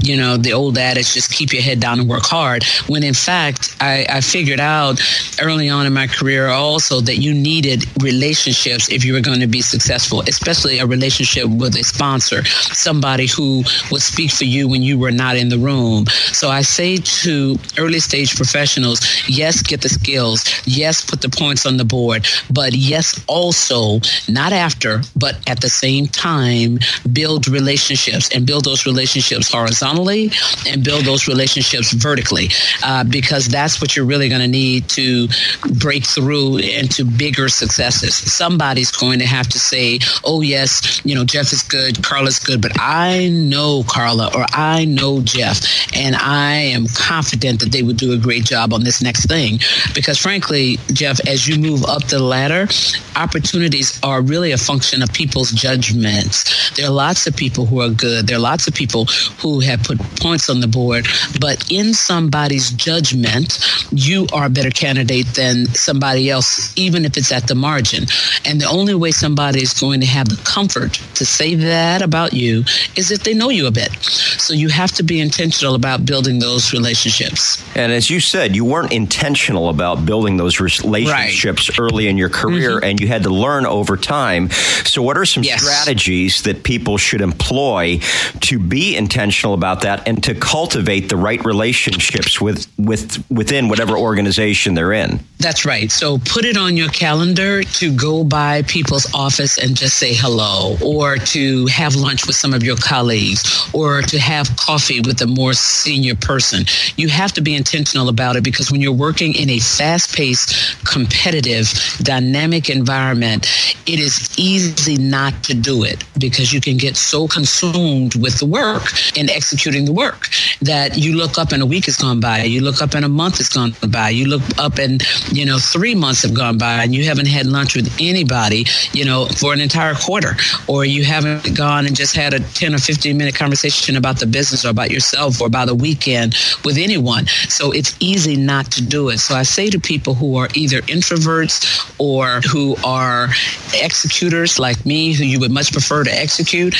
you 0.00 0.16
know, 0.16 0.36
the 0.36 0.52
old 0.52 0.78
adage, 0.78 1.14
just 1.14 1.32
keep 1.32 1.52
your 1.52 1.62
head 1.62 1.80
down 1.80 2.00
and 2.00 2.08
work 2.08 2.24
hard. 2.24 2.64
When 2.86 3.02
in 3.02 3.14
fact, 3.14 3.76
I, 3.80 4.06
I 4.08 4.20
figured 4.20 4.60
out 4.60 5.00
early 5.40 5.68
on 5.68 5.86
in 5.86 5.92
my 5.92 6.06
career 6.06 6.48
also 6.48 7.00
that 7.00 7.16
you 7.16 7.34
needed 7.34 7.84
relationships 8.02 8.88
if 8.98 9.04
you 9.04 9.14
were 9.14 9.20
going 9.20 9.38
to 9.38 9.46
be 9.46 9.62
successful, 9.62 10.22
especially 10.26 10.80
a 10.80 10.86
relationship 10.86 11.46
with 11.46 11.76
a 11.76 11.84
sponsor, 11.84 12.44
somebody 12.44 13.28
who 13.28 13.62
would 13.92 14.02
speak 14.02 14.32
for 14.32 14.44
you 14.44 14.68
when 14.68 14.82
you 14.82 14.98
were 14.98 15.12
not 15.12 15.36
in 15.36 15.48
the 15.50 15.58
room. 15.58 16.04
So 16.32 16.48
I 16.48 16.62
say 16.62 16.96
to 16.96 17.56
early 17.78 18.00
stage 18.00 18.34
professionals, 18.34 18.98
yes, 19.28 19.62
get 19.62 19.82
the 19.82 19.88
skills. 19.88 20.44
Yes, 20.66 21.08
put 21.08 21.20
the 21.20 21.28
points 21.28 21.64
on 21.64 21.76
the 21.76 21.84
board. 21.84 22.26
But 22.50 22.72
yes, 22.72 23.24
also, 23.28 24.00
not 24.28 24.52
after, 24.52 25.02
but 25.14 25.38
at 25.46 25.60
the 25.60 25.70
same 25.70 26.06
time, 26.08 26.80
build 27.12 27.46
relationships 27.46 28.34
and 28.34 28.46
build 28.46 28.64
those 28.64 28.84
relationships 28.84 29.52
horizontally 29.52 30.32
and 30.66 30.82
build 30.82 31.04
those 31.04 31.28
relationships 31.28 31.92
vertically 31.92 32.48
uh, 32.82 33.04
because 33.04 33.46
that's 33.46 33.80
what 33.80 33.94
you're 33.94 34.04
really 34.04 34.28
going 34.28 34.40
to 34.40 34.48
need 34.48 34.88
to 34.88 35.28
break 35.74 36.04
through 36.04 36.56
into 36.56 37.04
bigger 37.04 37.48
successes. 37.48 38.16
Somebody's 38.16 38.87
going 38.90 39.18
to 39.18 39.26
have 39.26 39.48
to 39.48 39.58
say, 39.58 39.98
oh, 40.24 40.40
yes, 40.40 41.00
you 41.04 41.14
know, 41.14 41.24
Jeff 41.24 41.52
is 41.52 41.62
good, 41.62 42.02
Carla's 42.02 42.38
good, 42.38 42.60
but 42.62 42.72
I 42.78 43.28
know 43.28 43.84
Carla 43.88 44.30
or 44.34 44.46
I 44.52 44.84
know 44.84 45.20
Jeff, 45.22 45.60
and 45.94 46.16
I 46.16 46.54
am 46.54 46.86
confident 46.94 47.60
that 47.60 47.72
they 47.72 47.82
would 47.82 47.96
do 47.96 48.12
a 48.12 48.18
great 48.18 48.44
job 48.44 48.72
on 48.72 48.84
this 48.84 49.02
next 49.02 49.26
thing. 49.26 49.58
Because 49.94 50.18
frankly, 50.18 50.78
Jeff, 50.92 51.20
as 51.26 51.46
you 51.46 51.58
move 51.58 51.84
up 51.84 52.06
the 52.08 52.18
ladder, 52.18 52.68
opportunities 53.16 53.98
are 54.02 54.22
really 54.22 54.52
a 54.52 54.58
function 54.58 55.02
of 55.02 55.12
people's 55.12 55.50
judgments. 55.50 56.70
There 56.76 56.86
are 56.86 56.92
lots 56.92 57.26
of 57.26 57.36
people 57.36 57.66
who 57.66 57.80
are 57.80 57.90
good, 57.90 58.26
there 58.26 58.36
are 58.36 58.40
lots 58.40 58.68
of 58.68 58.74
people 58.74 59.06
who 59.40 59.60
have 59.60 59.82
put 59.82 59.98
points 60.20 60.48
on 60.48 60.60
the 60.60 60.68
board, 60.68 61.06
but 61.40 61.70
in 61.70 61.94
somebody's 61.94 62.70
judgment, 62.70 63.58
you 63.90 64.26
are 64.32 64.46
a 64.46 64.50
better 64.50 64.70
candidate 64.70 65.26
than 65.34 65.66
somebody 65.74 66.30
else, 66.30 66.72
even 66.76 67.04
if 67.04 67.16
it's 67.16 67.32
at 67.32 67.46
the 67.48 67.54
margin. 67.54 68.04
And 68.44 68.60
the 68.60 68.67
only 68.68 68.94
way 68.94 69.10
somebody 69.10 69.62
is 69.62 69.74
going 69.74 70.00
to 70.00 70.06
have 70.06 70.28
the 70.28 70.40
comfort 70.44 70.94
to 71.14 71.26
say 71.26 71.54
that 71.54 72.02
about 72.02 72.32
you 72.32 72.60
is 72.96 73.10
if 73.10 73.24
they 73.24 73.34
know 73.34 73.48
you 73.48 73.66
a 73.66 73.70
bit. 73.70 73.92
So 74.02 74.54
you 74.54 74.68
have 74.68 74.92
to 74.92 75.02
be 75.02 75.20
intentional 75.20 75.74
about 75.74 76.04
building 76.04 76.38
those 76.38 76.72
relationships. 76.72 77.62
And 77.76 77.92
as 77.92 78.10
you 78.10 78.20
said, 78.20 78.54
you 78.54 78.64
weren't 78.64 78.92
intentional 78.92 79.68
about 79.68 80.04
building 80.04 80.36
those 80.36 80.60
relationships 80.60 81.70
right. 81.70 81.78
early 81.78 82.08
in 82.08 82.16
your 82.16 82.28
career 82.28 82.76
mm-hmm. 82.76 82.84
and 82.84 83.00
you 83.00 83.08
had 83.08 83.22
to 83.24 83.30
learn 83.30 83.66
over 83.66 83.96
time. 83.96 84.50
So 84.84 85.02
what 85.02 85.16
are 85.16 85.24
some 85.24 85.42
yes. 85.42 85.62
strategies 85.62 86.42
that 86.42 86.62
people 86.62 86.98
should 86.98 87.20
employ 87.20 88.00
to 88.40 88.58
be 88.58 88.96
intentional 88.96 89.54
about 89.54 89.82
that 89.82 90.06
and 90.06 90.22
to 90.24 90.34
cultivate 90.34 91.08
the 91.08 91.16
right 91.16 91.44
relationships 91.44 92.40
with 92.40 92.66
with 92.78 93.24
within 93.30 93.68
whatever 93.68 93.96
organization 93.96 94.74
they're 94.74 94.92
in? 94.92 95.20
That's 95.38 95.64
right. 95.64 95.90
So 95.90 96.18
put 96.18 96.44
it 96.44 96.56
on 96.56 96.76
your 96.76 96.88
calendar 96.88 97.62
to 97.62 97.94
go 97.94 98.24
by 98.24 98.57
people's 98.62 99.12
office 99.14 99.58
and 99.58 99.76
just 99.76 99.98
say 99.98 100.14
hello, 100.14 100.76
or 100.82 101.16
to 101.16 101.66
have 101.66 101.94
lunch 101.94 102.26
with 102.26 102.36
some 102.36 102.54
of 102.54 102.62
your 102.62 102.76
colleagues, 102.76 103.68
or 103.72 104.02
to 104.02 104.18
have 104.18 104.48
coffee 104.56 105.00
with 105.00 105.20
a 105.22 105.26
more 105.26 105.52
senior 105.52 106.14
person. 106.14 106.64
You 106.96 107.08
have 107.08 107.32
to 107.32 107.40
be 107.40 107.54
intentional 107.54 108.08
about 108.08 108.36
it 108.36 108.44
because 108.44 108.70
when 108.70 108.80
you're 108.80 108.92
working 108.92 109.34
in 109.34 109.50
a 109.50 109.58
fast 109.58 110.14
paced, 110.16 110.84
competitive, 110.84 111.72
dynamic 112.02 112.70
environment, 112.70 113.46
it 113.86 113.98
is 113.98 114.34
easy 114.38 114.96
not 114.96 115.44
to 115.44 115.54
do 115.54 115.84
it 115.84 116.04
because 116.18 116.52
you 116.52 116.60
can 116.60 116.76
get 116.76 116.96
so 116.96 117.28
consumed 117.28 118.14
with 118.16 118.38
the 118.38 118.46
work 118.46 118.82
and 119.16 119.30
executing 119.30 119.84
the 119.84 119.92
work 119.92 120.28
that 120.62 120.96
you 120.96 121.16
look 121.16 121.38
up 121.38 121.52
and 121.52 121.62
a 121.62 121.66
week 121.66 121.86
has 121.86 121.96
gone 121.96 122.20
by, 122.20 122.42
you 122.42 122.60
look 122.60 122.82
up 122.82 122.94
and 122.94 123.04
a 123.04 123.08
month 123.08 123.38
has 123.38 123.48
gone 123.48 123.74
by, 123.90 124.08
you 124.08 124.26
look 124.26 124.42
up 124.58 124.78
and 124.78 125.02
you 125.32 125.44
know, 125.44 125.58
three 125.58 125.94
months 125.94 126.22
have 126.22 126.34
gone 126.34 126.58
by 126.58 126.82
and 126.82 126.94
you 126.94 127.04
haven't 127.04 127.26
had 127.26 127.46
lunch 127.46 127.74
with 127.74 127.94
anybody, 128.00 128.47
you 128.92 129.04
know, 129.04 129.26
for 129.26 129.52
an 129.52 129.60
entire 129.60 129.94
quarter, 129.94 130.36
or 130.66 130.84
you 130.84 131.04
haven't 131.04 131.56
gone 131.56 131.86
and 131.86 131.96
just 131.96 132.16
had 132.16 132.34
a 132.34 132.40
10 132.40 132.74
or 132.74 132.78
15 132.78 133.16
minute 133.16 133.34
conversation 133.34 133.96
about 133.96 134.18
the 134.18 134.26
business 134.26 134.64
or 134.64 134.70
about 134.70 134.90
yourself 134.90 135.40
or 135.40 135.46
about 135.46 135.68
a 135.68 135.74
weekend 135.74 136.34
with 136.64 136.78
anyone. 136.78 137.26
So 137.48 137.72
it's 137.72 137.96
easy 138.00 138.36
not 138.36 138.70
to 138.72 138.82
do 138.82 139.08
it. 139.10 139.18
So 139.18 139.34
I 139.34 139.42
say 139.42 139.70
to 139.70 139.78
people 139.78 140.14
who 140.14 140.36
are 140.36 140.48
either 140.54 140.80
introverts 140.82 141.94
or 141.98 142.40
who 142.50 142.76
are 142.84 143.28
executors 143.74 144.58
like 144.58 144.84
me, 144.84 145.12
who 145.12 145.24
you 145.24 145.40
would 145.40 145.50
much 145.50 145.72
prefer 145.72 146.04
to 146.04 146.10
execute, 146.10 146.74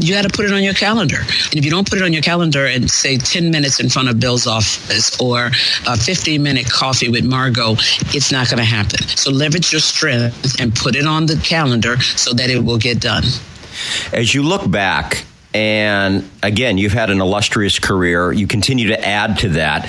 you 0.00 0.14
got 0.14 0.22
to 0.22 0.28
put 0.28 0.44
it 0.44 0.52
on 0.52 0.62
your 0.62 0.74
calendar. 0.74 1.18
And 1.18 1.54
if 1.54 1.64
you 1.64 1.70
don't 1.70 1.88
put 1.88 1.98
it 1.98 2.04
on 2.04 2.12
your 2.12 2.22
calendar 2.22 2.66
and 2.66 2.90
say 2.90 3.16
10 3.16 3.50
minutes 3.50 3.80
in 3.80 3.88
front 3.88 4.08
of 4.08 4.20
Bill's 4.20 4.46
office 4.46 5.20
or 5.20 5.50
a 5.86 5.96
15 5.96 6.42
minute 6.42 6.66
coffee 6.70 7.08
with 7.08 7.24
Margot, 7.24 7.72
it's 8.14 8.32
not 8.32 8.48
going 8.48 8.58
to 8.58 8.64
happen. 8.64 9.06
So 9.08 9.30
leverage 9.30 9.72
your 9.72 9.80
strength 9.80 10.60
and 10.60 10.74
put 10.74 10.96
it 10.96 11.06
on 11.06 11.26
the 11.26 11.36
calendar 11.36 12.00
so 12.00 12.32
that 12.34 12.50
it 12.50 12.64
will 12.64 12.78
get 12.78 13.00
done. 13.00 13.24
As 14.12 14.34
you 14.34 14.42
look 14.42 14.70
back, 14.70 15.24
and 15.52 16.28
again, 16.42 16.78
you've 16.78 16.92
had 16.92 17.10
an 17.10 17.20
illustrious 17.20 17.78
career, 17.78 18.32
you 18.32 18.46
continue 18.46 18.88
to 18.88 19.06
add 19.06 19.38
to 19.38 19.48
that 19.50 19.88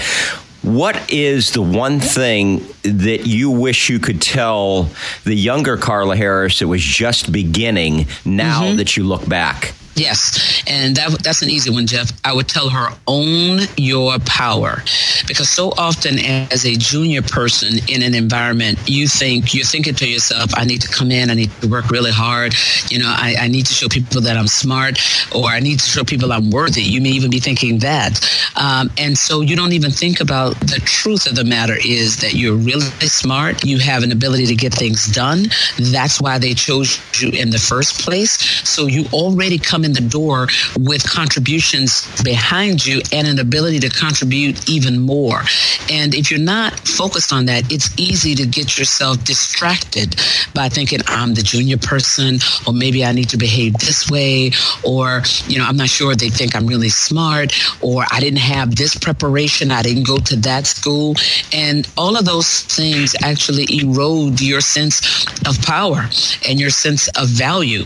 what 0.61 1.11
is 1.11 1.51
the 1.51 1.61
one 1.61 1.99
thing 1.99 2.63
that 2.83 3.25
you 3.25 3.49
wish 3.49 3.89
you 3.89 3.99
could 3.99 4.21
tell 4.21 4.89
the 5.23 5.33
younger 5.33 5.75
Carla 5.75 6.15
Harris 6.15 6.59
that 6.59 6.67
was 6.67 6.81
just 6.81 7.31
beginning 7.31 8.07
now 8.25 8.63
mm-hmm. 8.63 8.77
that 8.77 8.95
you 8.95 9.03
look 9.03 9.27
back? 9.27 9.73
Yes, 9.95 10.63
and 10.67 10.95
that, 10.95 11.21
that's 11.21 11.41
an 11.41 11.49
easy 11.49 11.69
one, 11.69 11.85
Jeff. 11.85 12.11
I 12.23 12.33
would 12.33 12.47
tell 12.47 12.69
her 12.69 12.89
own 13.07 13.59
your 13.77 14.17
power, 14.19 14.83
because 15.27 15.49
so 15.49 15.73
often 15.77 16.17
as 16.17 16.65
a 16.65 16.75
junior 16.75 17.21
person 17.21 17.79
in 17.89 18.01
an 18.01 18.15
environment, 18.15 18.79
you 18.87 19.07
think 19.07 19.53
you're 19.53 19.65
thinking 19.65 19.93
to 19.95 20.07
yourself, 20.07 20.51
"I 20.55 20.63
need 20.63 20.81
to 20.81 20.87
come 20.87 21.11
in, 21.11 21.29
I 21.29 21.33
need 21.33 21.51
to 21.61 21.67
work 21.67 21.89
really 21.89 22.11
hard. 22.11 22.55
You 22.89 22.99
know, 22.99 23.13
I, 23.15 23.35
I 23.37 23.47
need 23.49 23.65
to 23.65 23.73
show 23.73 23.89
people 23.89 24.21
that 24.21 24.37
I'm 24.37 24.47
smart, 24.47 24.97
or 25.35 25.49
I 25.49 25.59
need 25.59 25.79
to 25.79 25.85
show 25.85 26.03
people 26.03 26.31
I'm 26.31 26.49
worthy." 26.51 26.83
You 26.83 27.01
may 27.01 27.09
even 27.09 27.29
be 27.29 27.39
thinking 27.39 27.79
that, 27.79 28.25
um, 28.55 28.89
and 28.97 29.17
so 29.17 29.41
you 29.41 29.55
don't 29.57 29.73
even 29.73 29.91
think 29.91 30.21
about 30.21 30.57
the 30.61 30.79
truth 30.85 31.27
of 31.27 31.35
the 31.35 31.43
matter 31.43 31.75
is 31.83 32.17
that 32.17 32.33
you're 32.33 32.55
really 32.55 32.89
smart. 33.07 33.65
You 33.65 33.77
have 33.79 34.03
an 34.03 34.11
ability 34.13 34.45
to 34.47 34.55
get 34.55 34.73
things 34.73 35.07
done. 35.07 35.47
That's 35.77 36.21
why 36.21 36.39
they 36.39 36.53
chose 36.53 36.97
you 37.19 37.29
in 37.29 37.49
the 37.49 37.59
first 37.59 37.99
place. 37.99 38.39
So 38.67 38.87
you 38.87 39.05
already 39.11 39.57
come 39.57 39.80
come 39.81 39.85
in 39.85 39.93
the 39.93 40.09
door 40.09 40.47
with 40.79 41.09
contributions 41.09 42.05
behind 42.23 42.85
you 42.85 43.01
and 43.11 43.27
an 43.27 43.39
ability 43.39 43.79
to 43.79 43.89
contribute 43.89 44.69
even 44.69 44.99
more. 44.99 45.41
And 45.89 46.13
if 46.13 46.29
you're 46.29 46.39
not 46.39 46.79
focused 46.87 47.33
on 47.33 47.45
that, 47.45 47.71
it's 47.71 47.89
easy 47.99 48.35
to 48.35 48.45
get 48.45 48.77
yourself 48.77 49.23
distracted 49.23 50.15
by 50.53 50.69
thinking 50.69 50.99
I'm 51.07 51.33
the 51.33 51.41
junior 51.41 51.77
person, 51.77 52.39
or 52.67 52.73
maybe 52.73 53.03
I 53.03 53.11
need 53.11 53.29
to 53.29 53.37
behave 53.37 53.73
this 53.73 54.09
way, 54.09 54.51
or, 54.83 55.23
you 55.47 55.57
know, 55.57 55.65
I'm 55.65 55.77
not 55.77 55.89
sure 55.89 56.15
they 56.15 56.29
think 56.29 56.55
I'm 56.55 56.67
really 56.67 56.89
smart, 56.89 57.53
or 57.81 58.05
I 58.11 58.19
didn't 58.19 58.39
have 58.39 58.75
this 58.75 58.95
preparation, 58.95 59.71
I 59.71 59.81
didn't 59.81 60.05
go 60.05 60.17
to 60.17 60.35
that 60.37 60.67
school. 60.67 61.15
And 61.53 61.87
all 61.97 62.17
of 62.17 62.25
those 62.25 62.61
things 62.63 63.15
actually 63.23 63.65
erode 63.81 64.41
your 64.41 64.61
sense 64.61 65.25
of 65.47 65.59
power 65.63 66.07
and 66.47 66.59
your 66.59 66.69
sense 66.69 67.07
of 67.09 67.29
value. 67.29 67.85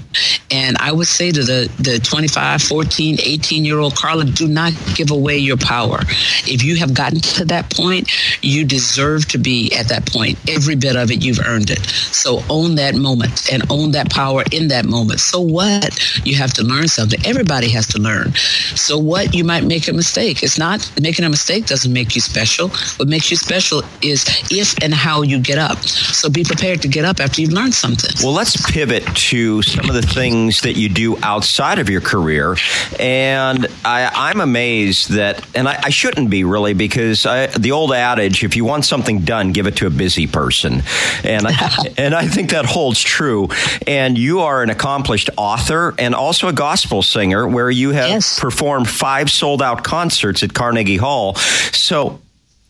And 0.52 0.78
I 0.80 0.92
would 0.92 1.08
say 1.08 1.32
to 1.32 1.44
the, 1.44 1.70
the 1.86 2.00
25, 2.00 2.62
14, 2.62 3.18
18 3.24 3.66
year 3.66 3.80
old 3.80 3.96
Carla, 3.96 4.26
do 4.26 4.48
not 4.48 4.74
give 4.96 5.12
away 5.12 5.38
your 5.38 5.58
power. 5.58 6.00
If 6.48 6.64
you 6.64 6.76
have 6.78 6.94
gotten 6.94 7.20
to 7.22 7.46
that 7.46 7.74
point, 7.74 8.10
you 8.44 8.66
deserve 8.66 9.28
to 9.30 9.38
be 9.38 9.74
at 9.76 9.88
that 9.90 10.06
point. 10.06 10.38
Every 10.50 10.76
bit 10.76 10.96
of 10.96 11.12
it, 11.12 11.24
you've 11.24 11.40
earned 11.40 11.70
it. 11.70 11.86
So 11.86 12.42
own 12.50 12.76
that 12.76 12.96
moment 12.96 13.52
and 13.52 13.64
own 13.72 13.92
that 13.92 14.10
power 14.12 14.44
in 14.52 14.68
that 14.70 14.86
moment. 14.86 15.20
So 15.20 15.40
what? 15.40 16.00
You 16.26 16.36
have 16.36 16.54
to 16.54 16.64
learn 16.64 16.88
something. 16.88 17.20
Everybody 17.26 17.70
has 17.70 17.88
to 17.88 18.00
learn. 18.00 18.34
So 18.34 18.98
what? 18.98 19.34
You 19.34 19.44
might 19.44 19.64
make 19.64 19.88
a 19.88 19.94
mistake. 19.94 20.44
It's 20.44 20.58
not 20.58 20.92
making 21.00 21.26
a 21.26 21.30
mistake 21.30 21.68
doesn't 21.68 21.92
make 21.92 22.16
you 22.16 22.22
special. 22.22 22.70
What 22.98 23.08
makes 23.08 23.30
you 23.30 23.38
special 23.38 23.84
is 24.02 24.26
if 24.50 24.76
and 24.82 24.94
how 24.94 25.22
you 25.22 25.40
get 25.40 25.58
up. 25.58 25.78
So 25.84 26.30
be 26.30 26.44
prepared 26.44 26.82
to 26.82 26.88
get 26.88 27.06
up 27.06 27.20
after 27.20 27.42
you've 27.42 27.54
learned 27.54 27.74
something. 27.74 28.12
Well, 28.24 28.34
let's 28.34 28.56
pivot 28.72 29.06
to 29.32 29.62
some 29.62 29.90
of 29.90 29.96
the 29.96 30.02
things 30.02 30.62
that 30.62 30.74
you 30.74 30.90
do 30.90 31.18
outside 31.24 31.75
outside 31.76 31.82
of 31.82 31.90
your 31.90 32.02
career. 32.02 32.56
And 33.00 33.68
I, 33.84 34.32
am 34.32 34.42
amazed 34.42 35.12
that, 35.12 35.46
and 35.56 35.68
I, 35.68 35.80
I, 35.84 35.90
shouldn't 35.90 36.30
be 36.30 36.44
really, 36.44 36.74
because 36.74 37.26
I, 37.26 37.48
the 37.48 37.72
old 37.72 37.94
adage, 37.94 38.44
if 38.44 38.56
you 38.56 38.66
want 38.66 38.86
something 38.86 39.20
done, 39.22 39.52
give 39.52 39.68
it 39.68 39.78
to 39.78 39.88
a 39.88 39.90
busy 39.90 40.28
person. 40.28 40.84
And 41.24 41.46
I, 41.48 41.78
and 41.98 42.16
I 42.16 42.28
think 42.28 42.52
that 42.52 42.66
holds 42.66 43.02
true. 43.02 43.50
And 43.88 44.18
you 44.18 44.42
are 44.42 44.64
an 44.64 44.70
accomplished 44.70 45.30
author 45.38 45.94
and 46.00 46.16
also 46.16 46.48
a 46.48 46.54
gospel 46.54 47.02
singer 47.02 47.48
where 47.48 47.70
you 47.70 47.92
have 47.92 48.10
yes. 48.10 48.40
performed 48.40 48.90
five 48.90 49.30
sold 49.30 49.62
out 49.62 49.84
concerts 49.84 50.44
at 50.44 50.54
Carnegie 50.54 50.98
Hall. 50.98 51.36
So, 51.36 52.22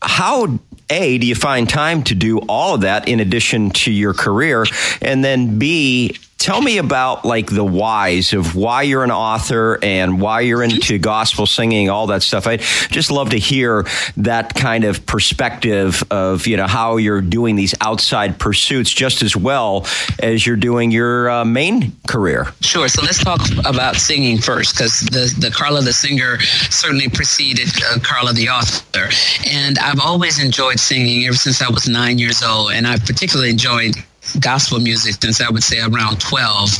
how 0.02 0.58
a 0.88 1.18
do 1.18 1.26
you 1.26 1.34
find 1.34 1.68
time 1.68 2.02
to 2.04 2.14
do 2.14 2.38
all 2.48 2.74
of 2.74 2.82
that 2.82 3.08
in 3.08 3.18
addition 3.18 3.70
to 3.70 3.90
your 3.90 4.14
career 4.14 4.64
and 5.02 5.24
then 5.24 5.58
b 5.58 6.16
tell 6.46 6.62
me 6.62 6.78
about 6.78 7.24
like 7.24 7.50
the 7.50 7.64
whys 7.64 8.32
of 8.32 8.54
why 8.54 8.82
you're 8.82 9.02
an 9.02 9.10
author 9.10 9.80
and 9.82 10.20
why 10.20 10.42
you're 10.42 10.62
into 10.62 10.96
gospel 10.96 11.44
singing 11.44 11.90
all 11.90 12.06
that 12.06 12.22
stuff. 12.22 12.46
I 12.46 12.58
just 12.58 13.10
love 13.10 13.30
to 13.30 13.36
hear 13.36 13.84
that 14.18 14.54
kind 14.54 14.84
of 14.84 15.04
perspective 15.06 16.04
of 16.08 16.46
you 16.46 16.56
know 16.56 16.68
how 16.68 16.98
you're 16.98 17.20
doing 17.20 17.56
these 17.56 17.74
outside 17.80 18.38
pursuits 18.38 18.92
just 18.92 19.24
as 19.24 19.34
well 19.34 19.86
as 20.20 20.46
you're 20.46 20.54
doing 20.54 20.92
your 20.92 21.28
uh, 21.28 21.44
main 21.44 21.96
career. 22.06 22.46
Sure. 22.60 22.86
So 22.86 23.02
let's 23.02 23.24
talk 23.24 23.40
about 23.64 23.96
singing 23.96 24.38
first 24.38 24.76
because 24.76 25.00
the, 25.00 25.34
the 25.40 25.50
carla 25.50 25.82
the 25.82 25.92
singer 25.92 26.38
certainly 26.70 27.08
preceded 27.08 27.70
uh, 27.90 27.98
carla 28.04 28.32
the 28.32 28.50
author. 28.50 29.08
And 29.50 29.80
i've 29.80 30.00
always 30.00 30.42
enjoyed 30.42 30.78
singing 30.78 31.26
ever 31.26 31.34
since 31.34 31.60
i 31.60 31.68
was 31.68 31.88
nine 31.88 32.18
years 32.18 32.42
old 32.44 32.70
and 32.70 32.86
i've 32.86 33.04
particularly 33.04 33.50
enjoyed 33.50 33.96
gospel 34.40 34.80
music 34.80 35.16
since 35.22 35.40
I 35.40 35.50
would 35.50 35.62
say 35.62 35.80
around 35.80 36.20
12. 36.20 36.70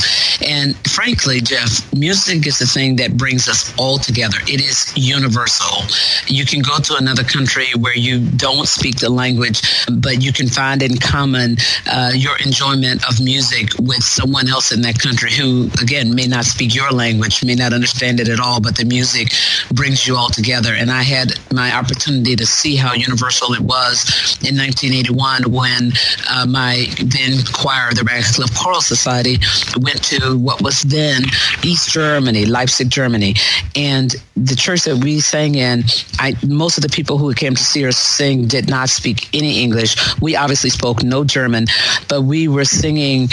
And 0.44 0.76
frankly, 0.88 1.40
Jeff, 1.40 1.92
music 1.94 2.46
is 2.46 2.58
the 2.58 2.66
thing 2.66 2.96
that 2.96 3.16
brings 3.16 3.48
us 3.48 3.74
all 3.78 3.98
together. 3.98 4.38
It 4.46 4.60
is 4.60 4.92
universal. 4.96 5.84
You 6.26 6.44
can 6.44 6.60
go 6.60 6.78
to 6.78 6.96
another 6.96 7.24
country 7.24 7.66
where 7.78 7.96
you 7.96 8.20
don't 8.20 8.66
speak 8.66 8.98
the 8.98 9.10
language, 9.10 9.62
but 9.90 10.22
you 10.22 10.32
can 10.32 10.48
find 10.48 10.82
in 10.82 10.96
common 10.98 11.56
uh, 11.90 12.12
your 12.14 12.36
enjoyment 12.44 13.06
of 13.08 13.22
music 13.22 13.70
with 13.80 14.02
someone 14.02 14.48
else 14.48 14.72
in 14.72 14.82
that 14.82 14.98
country 14.98 15.32
who, 15.32 15.70
again, 15.80 16.14
may 16.14 16.26
not 16.26 16.44
speak 16.44 16.74
your 16.74 16.90
language, 16.90 17.44
may 17.44 17.54
not 17.54 17.72
understand 17.72 18.20
it 18.20 18.28
at 18.28 18.40
all, 18.40 18.60
but 18.60 18.76
the 18.76 18.84
music 18.84 19.28
brings 19.72 20.06
you 20.06 20.16
all 20.16 20.28
together. 20.28 20.74
And 20.74 20.90
I 20.90 21.02
had 21.02 21.32
my 21.52 21.74
opportunity 21.74 22.36
to 22.36 22.46
see 22.46 22.76
how 22.76 22.94
universal 22.94 23.52
it 23.54 23.60
was 23.60 24.04
in 24.42 24.56
1981 24.56 25.50
when 25.50 25.92
uh, 26.30 26.46
my 26.46 26.86
then 26.98 27.38
choir, 27.52 27.92
the 27.92 28.04
Radcliffe 28.04 28.54
Choral 28.54 28.80
Society, 28.80 29.38
went 29.80 30.02
to 30.04 30.25
what 30.34 30.62
was 30.62 30.82
then 30.82 31.22
East 31.62 31.90
Germany, 31.90 32.46
Leipzig, 32.46 32.90
Germany. 32.90 33.34
And 33.74 34.14
the 34.36 34.56
church 34.56 34.84
that 34.84 34.96
we 34.96 35.20
sang 35.20 35.54
in, 35.54 35.84
I, 36.18 36.34
most 36.46 36.78
of 36.78 36.82
the 36.82 36.88
people 36.88 37.18
who 37.18 37.32
came 37.34 37.54
to 37.54 37.62
see 37.62 37.86
us 37.86 37.96
sing 37.96 38.46
did 38.46 38.68
not 38.68 38.88
speak 38.88 39.28
any 39.34 39.62
English. 39.62 39.96
We 40.20 40.36
obviously 40.36 40.70
spoke 40.70 41.02
no 41.02 41.24
German, 41.24 41.66
but 42.08 42.22
we 42.22 42.48
were 42.48 42.64
singing 42.64 43.28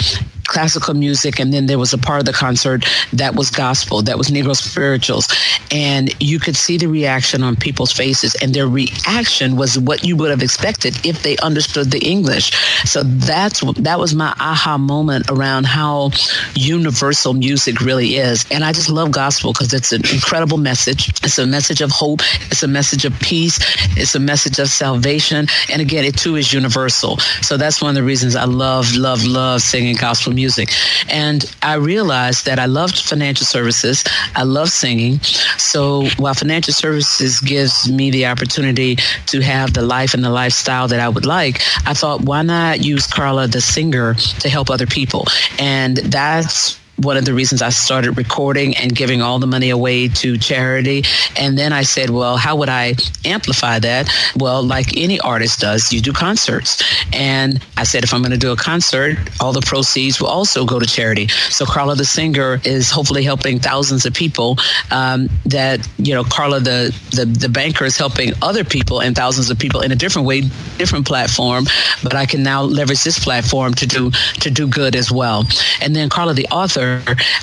classical 0.46 0.94
music, 0.94 1.38
and 1.40 1.52
then 1.52 1.66
there 1.66 1.78
was 1.78 1.92
a 1.92 1.98
part 1.98 2.20
of 2.20 2.26
the 2.26 2.32
concert 2.32 2.84
that 3.12 3.34
was 3.34 3.50
gospel, 3.50 4.02
that 4.02 4.18
was 4.18 4.28
Negro 4.28 4.54
spirituals, 4.54 5.28
and 5.70 6.14
you 6.22 6.38
could 6.38 6.56
see 6.56 6.76
the 6.76 6.86
reaction 6.86 7.42
on 7.42 7.56
people's 7.56 7.92
faces, 7.92 8.34
and 8.36 8.54
their 8.54 8.68
reaction 8.68 9.56
was 9.56 9.78
what 9.78 10.04
you 10.04 10.16
would 10.16 10.30
have 10.30 10.42
expected 10.42 10.94
if 11.04 11.22
they 11.22 11.36
understood 11.38 11.90
the 11.90 11.98
English. 11.98 12.52
So 12.84 13.02
that's 13.02 13.60
that 13.82 13.98
was 13.98 14.14
my 14.14 14.34
aha 14.38 14.78
moment 14.78 15.30
around 15.30 15.66
how 15.66 16.10
universal 16.54 17.34
music 17.34 17.80
really 17.80 18.16
is, 18.16 18.46
and 18.50 18.64
I 18.64 18.72
just 18.72 18.90
love 18.90 19.10
gospel 19.10 19.52
because 19.52 19.72
it's 19.72 19.92
an 19.92 20.02
incredible 20.12 20.58
message. 20.58 21.08
It's 21.24 21.38
a 21.38 21.46
message 21.46 21.80
of 21.80 21.90
hope. 21.90 22.20
It's 22.50 22.62
a 22.62 22.68
message 22.68 23.04
of 23.04 23.18
peace. 23.20 23.58
It's 23.96 24.14
a 24.14 24.20
message 24.20 24.58
of 24.58 24.68
salvation, 24.68 25.46
and 25.70 25.80
again, 25.80 26.04
it 26.04 26.16
too 26.16 26.36
is 26.36 26.52
universal. 26.52 27.18
So 27.40 27.56
that's 27.56 27.80
one 27.80 27.90
of 27.90 27.94
the 27.94 28.02
reasons 28.02 28.36
I 28.36 28.44
love, 28.44 28.94
love, 28.94 29.24
love 29.24 29.62
singing 29.62 29.96
gospel 29.96 30.33
music. 30.34 30.70
And 31.08 31.44
I 31.62 31.74
realized 31.74 32.46
that 32.46 32.58
I 32.58 32.66
loved 32.66 32.98
financial 32.98 33.46
services. 33.46 34.04
I 34.34 34.42
love 34.44 34.68
singing. 34.68 35.20
So 35.58 36.06
while 36.18 36.34
financial 36.34 36.74
services 36.74 37.40
gives 37.40 37.90
me 37.90 38.10
the 38.10 38.26
opportunity 38.26 38.96
to 39.26 39.40
have 39.40 39.72
the 39.72 39.82
life 39.82 40.14
and 40.14 40.24
the 40.24 40.30
lifestyle 40.30 40.88
that 40.88 41.00
I 41.00 41.08
would 41.08 41.26
like, 41.26 41.62
I 41.86 41.94
thought, 41.94 42.22
why 42.22 42.42
not 42.42 42.84
use 42.84 43.06
Carla 43.06 43.46
the 43.46 43.60
singer 43.60 44.14
to 44.14 44.48
help 44.48 44.70
other 44.70 44.86
people? 44.86 45.26
And 45.58 45.96
that's 45.96 46.78
one 46.96 47.16
of 47.16 47.24
the 47.24 47.34
reasons 47.34 47.62
I 47.62 47.70
started 47.70 48.12
recording 48.12 48.76
and 48.76 48.94
giving 48.94 49.20
all 49.22 49.38
the 49.38 49.46
money 49.46 49.70
away 49.70 50.08
to 50.08 50.38
charity. 50.38 51.04
And 51.36 51.58
then 51.58 51.72
I 51.72 51.82
said, 51.82 52.10
well, 52.10 52.36
how 52.36 52.56
would 52.56 52.68
I 52.68 52.94
amplify 53.24 53.78
that? 53.80 54.08
Well, 54.36 54.62
like 54.62 54.96
any 54.96 55.18
artist 55.20 55.60
does, 55.60 55.92
you 55.92 56.00
do 56.00 56.12
concerts. 56.12 56.82
And 57.12 57.60
I 57.76 57.84
said, 57.84 58.04
if 58.04 58.14
I'm 58.14 58.20
going 58.20 58.32
to 58.32 58.38
do 58.38 58.52
a 58.52 58.56
concert, 58.56 59.16
all 59.40 59.52
the 59.52 59.60
proceeds 59.60 60.20
will 60.20 60.28
also 60.28 60.64
go 60.64 60.78
to 60.78 60.86
charity. 60.86 61.28
So 61.28 61.64
Carla 61.64 61.96
the 61.96 62.04
singer 62.04 62.60
is 62.64 62.90
hopefully 62.90 63.24
helping 63.24 63.58
thousands 63.58 64.06
of 64.06 64.14
people. 64.14 64.58
Um, 64.90 65.28
that 65.46 65.86
you 65.98 66.14
know, 66.14 66.24
Carla 66.24 66.60
the, 66.60 66.94
the 67.10 67.24
the 67.24 67.48
banker 67.48 67.84
is 67.84 67.96
helping 67.96 68.32
other 68.42 68.64
people 68.64 69.00
and 69.00 69.14
thousands 69.16 69.50
of 69.50 69.58
people 69.58 69.80
in 69.80 69.92
a 69.92 69.96
different 69.96 70.26
way, 70.26 70.42
different 70.78 71.06
platform. 71.06 71.64
But 72.02 72.14
I 72.14 72.26
can 72.26 72.42
now 72.42 72.62
leverage 72.62 73.02
this 73.04 73.18
platform 73.18 73.74
to 73.74 73.86
do 73.86 74.10
to 74.40 74.50
do 74.50 74.66
good 74.68 74.96
as 74.96 75.10
well. 75.10 75.44
And 75.80 75.94
then 75.94 76.08
Carla 76.08 76.34
the 76.34 76.46
author 76.48 76.83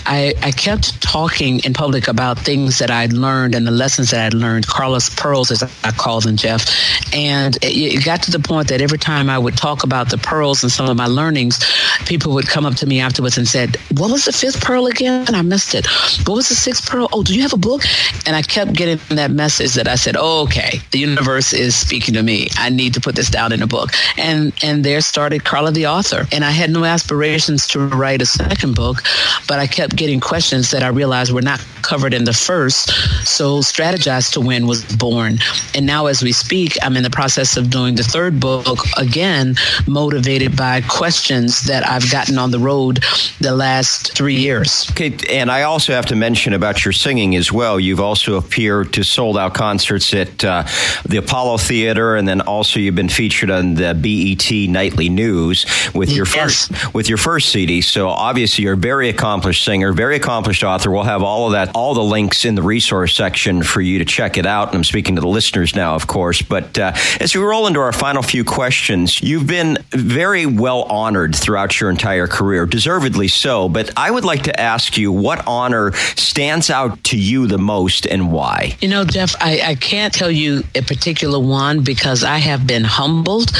I, 0.05 0.33
I 0.41 0.51
kept 0.51 1.01
talking 1.01 1.59
in 1.63 1.73
public 1.73 2.07
about 2.07 2.39
things 2.39 2.79
that 2.79 2.91
I'd 2.91 3.13
learned 3.13 3.55
and 3.55 3.65
the 3.65 3.71
lessons 3.71 4.11
that 4.11 4.25
I'd 4.25 4.33
learned, 4.33 4.67
Carla's 4.67 5.09
pearls, 5.09 5.51
as 5.51 5.63
I 5.83 5.91
call 5.91 6.21
them, 6.21 6.35
Jeff. 6.35 6.65
And 7.13 7.57
it, 7.61 8.03
got 8.05 8.23
to 8.23 8.31
the 8.31 8.39
point 8.39 8.67
that 8.69 8.81
every 8.81 8.97
time 8.97 9.29
I 9.29 9.37
would 9.37 9.57
talk 9.57 9.83
about 9.83 10.09
the 10.09 10.17
pearls 10.17 10.63
and 10.63 10.71
some 10.71 10.89
of 10.89 10.97
my 10.97 11.07
learnings, 11.07 11.59
people 12.05 12.33
would 12.33 12.47
come 12.47 12.65
up 12.65 12.75
to 12.75 12.85
me 12.85 12.99
afterwards 12.99 13.37
and 13.37 13.47
said, 13.47 13.77
"What 13.97 14.11
was 14.11 14.25
the 14.25 14.31
fifth 14.31 14.61
pearl 14.61 14.87
again?" 14.87 15.25
And 15.27 15.35
I 15.35 15.41
missed 15.41 15.75
it. 15.75 15.87
What 16.27 16.35
was 16.35 16.49
the 16.49 16.55
sixth 16.55 16.89
pearl? 16.89 17.09
Oh, 17.13 17.23
do 17.23 17.35
you 17.35 17.41
have 17.41 17.53
a 17.53 17.57
book? 17.57 17.83
And 18.25 18.35
I 18.35 18.41
kept 18.41 18.73
getting 18.73 18.99
that 19.15 19.31
message 19.31 19.73
that 19.75 19.87
I 19.87 19.95
said, 19.95 20.15
oh, 20.17 20.43
"Okay, 20.43 20.81
the 20.91 20.99
universe 20.99 21.53
is 21.53 21.75
speaking 21.75 22.13
to 22.15 22.23
me. 22.23 22.49
I 22.57 22.69
need 22.69 22.93
to 22.93 23.01
put 23.01 23.15
this 23.15 23.29
down 23.29 23.51
in 23.51 23.61
a 23.61 23.67
book." 23.67 23.91
And 24.17 24.53
and 24.63 24.83
there 24.83 25.01
started 25.01 25.43
Carla 25.43 25.71
the 25.71 25.87
author. 25.87 26.27
And 26.31 26.43
I 26.45 26.51
had 26.51 26.69
no 26.69 26.85
aspirations 26.85 27.67
to 27.67 27.79
write 27.79 28.21
a 28.21 28.25
second 28.25 28.75
book, 28.75 29.03
but 29.47 29.59
I 29.59 29.67
kept 29.67 29.95
getting 29.95 30.19
questions 30.19 30.71
that 30.71 30.83
I 30.83 30.87
realized 30.87 31.31
were 31.31 31.41
not 31.41 31.59
covered 31.81 32.13
in 32.13 32.23
the 32.23 32.33
first. 32.33 32.91
So 33.27 33.59
Strategize 33.59 34.31
to 34.33 34.41
Win 34.41 34.67
was 34.67 34.83
born. 34.95 35.39
And 35.75 35.85
now 35.85 36.05
as 36.07 36.23
we 36.23 36.31
speak, 36.31 36.77
I'm 36.81 36.95
in 36.95 37.03
the 37.03 37.09
process 37.09 37.57
of 37.57 37.69
doing 37.69 37.95
the 37.95 38.03
third 38.03 38.39
book 38.39 38.79
again, 38.97 39.55
motivated 39.87 40.55
by 40.55 40.81
questions 40.81 41.63
that 41.63 41.87
I've 41.87 42.09
gotten 42.11 42.37
on 42.37 42.51
the 42.51 42.59
road 42.59 43.03
the 43.39 43.53
last 43.55 44.15
three 44.15 44.35
years. 44.35 44.87
Okay, 44.91 45.17
and 45.29 45.49
I 45.51 45.63
also 45.63 45.93
have 45.93 46.05
to 46.07 46.15
mention 46.15 46.53
about 46.53 46.85
your 46.85 46.91
singing 46.91 47.35
as 47.35 47.51
well. 47.51 47.79
You've 47.79 47.99
also 47.99 48.35
appeared 48.35 48.93
to 48.93 49.03
sold 49.03 49.37
out 49.37 49.53
concerts 49.53 50.13
at 50.13 50.43
uh, 50.43 50.63
the 51.05 51.17
Apollo 51.17 51.57
Theater, 51.57 52.15
and 52.15 52.27
then 52.27 52.41
also 52.41 52.79
you've 52.79 52.95
been 52.95 53.09
featured 53.09 53.49
on 53.49 53.75
the 53.75 53.93
BET 53.93 54.69
Nightly 54.69 55.09
News 55.09 55.65
with 55.93 56.11
your 56.11 56.25
yes. 56.25 56.67
first 56.67 56.93
with 56.93 57.09
your 57.09 57.17
first 57.17 57.49
CD. 57.49 57.81
So 57.81 58.07
obviously 58.07 58.63
you're 58.63 58.75
very 58.75 59.09
accomplished 59.09 59.30
singer, 59.39 59.93
very 59.93 60.17
accomplished 60.17 60.63
author. 60.63 60.91
We'll 60.91 61.03
have 61.03 61.23
all 61.23 61.47
of 61.47 61.53
that, 61.53 61.71
all 61.73 61.93
the 61.93 62.03
links 62.03 62.43
in 62.43 62.55
the 62.55 62.61
resource 62.61 63.15
section 63.15 63.63
for 63.63 63.79
you 63.81 63.99
to 63.99 64.05
check 64.05 64.37
it 64.37 64.45
out. 64.45 64.69
And 64.69 64.77
I'm 64.77 64.83
speaking 64.83 65.15
to 65.15 65.21
the 65.21 65.27
listeners 65.27 65.75
now, 65.75 65.95
of 65.95 66.07
course. 66.07 66.41
But 66.41 66.77
uh, 66.77 66.93
as 67.19 67.35
we 67.35 67.41
roll 67.41 67.67
into 67.67 67.79
our 67.79 67.91
final 67.91 68.21
few 68.21 68.43
questions, 68.43 69.21
you've 69.21 69.47
been 69.47 69.77
very 69.91 70.45
well 70.45 70.83
honored 70.83 71.35
throughout 71.35 71.79
your 71.79 71.89
entire 71.89 72.27
career, 72.27 72.65
deservedly 72.65 73.27
so. 73.27 73.69
But 73.69 73.91
I 73.97 74.11
would 74.11 74.25
like 74.25 74.43
to 74.43 74.59
ask 74.59 74.97
you 74.97 75.11
what 75.11 75.47
honor 75.47 75.93
stands 75.93 76.69
out 76.69 77.03
to 77.05 77.17
you 77.17 77.47
the 77.47 77.57
most 77.57 78.05
and 78.05 78.31
why? 78.31 78.75
You 78.81 78.89
know, 78.89 79.05
Jeff, 79.05 79.35
I, 79.39 79.61
I 79.61 79.75
can't 79.75 80.13
tell 80.13 80.31
you 80.31 80.63
a 80.75 80.81
particular 80.81 81.39
one 81.39 81.83
because 81.83 82.23
I 82.23 82.37
have 82.37 82.67
been 82.67 82.83
humbled 82.83 83.51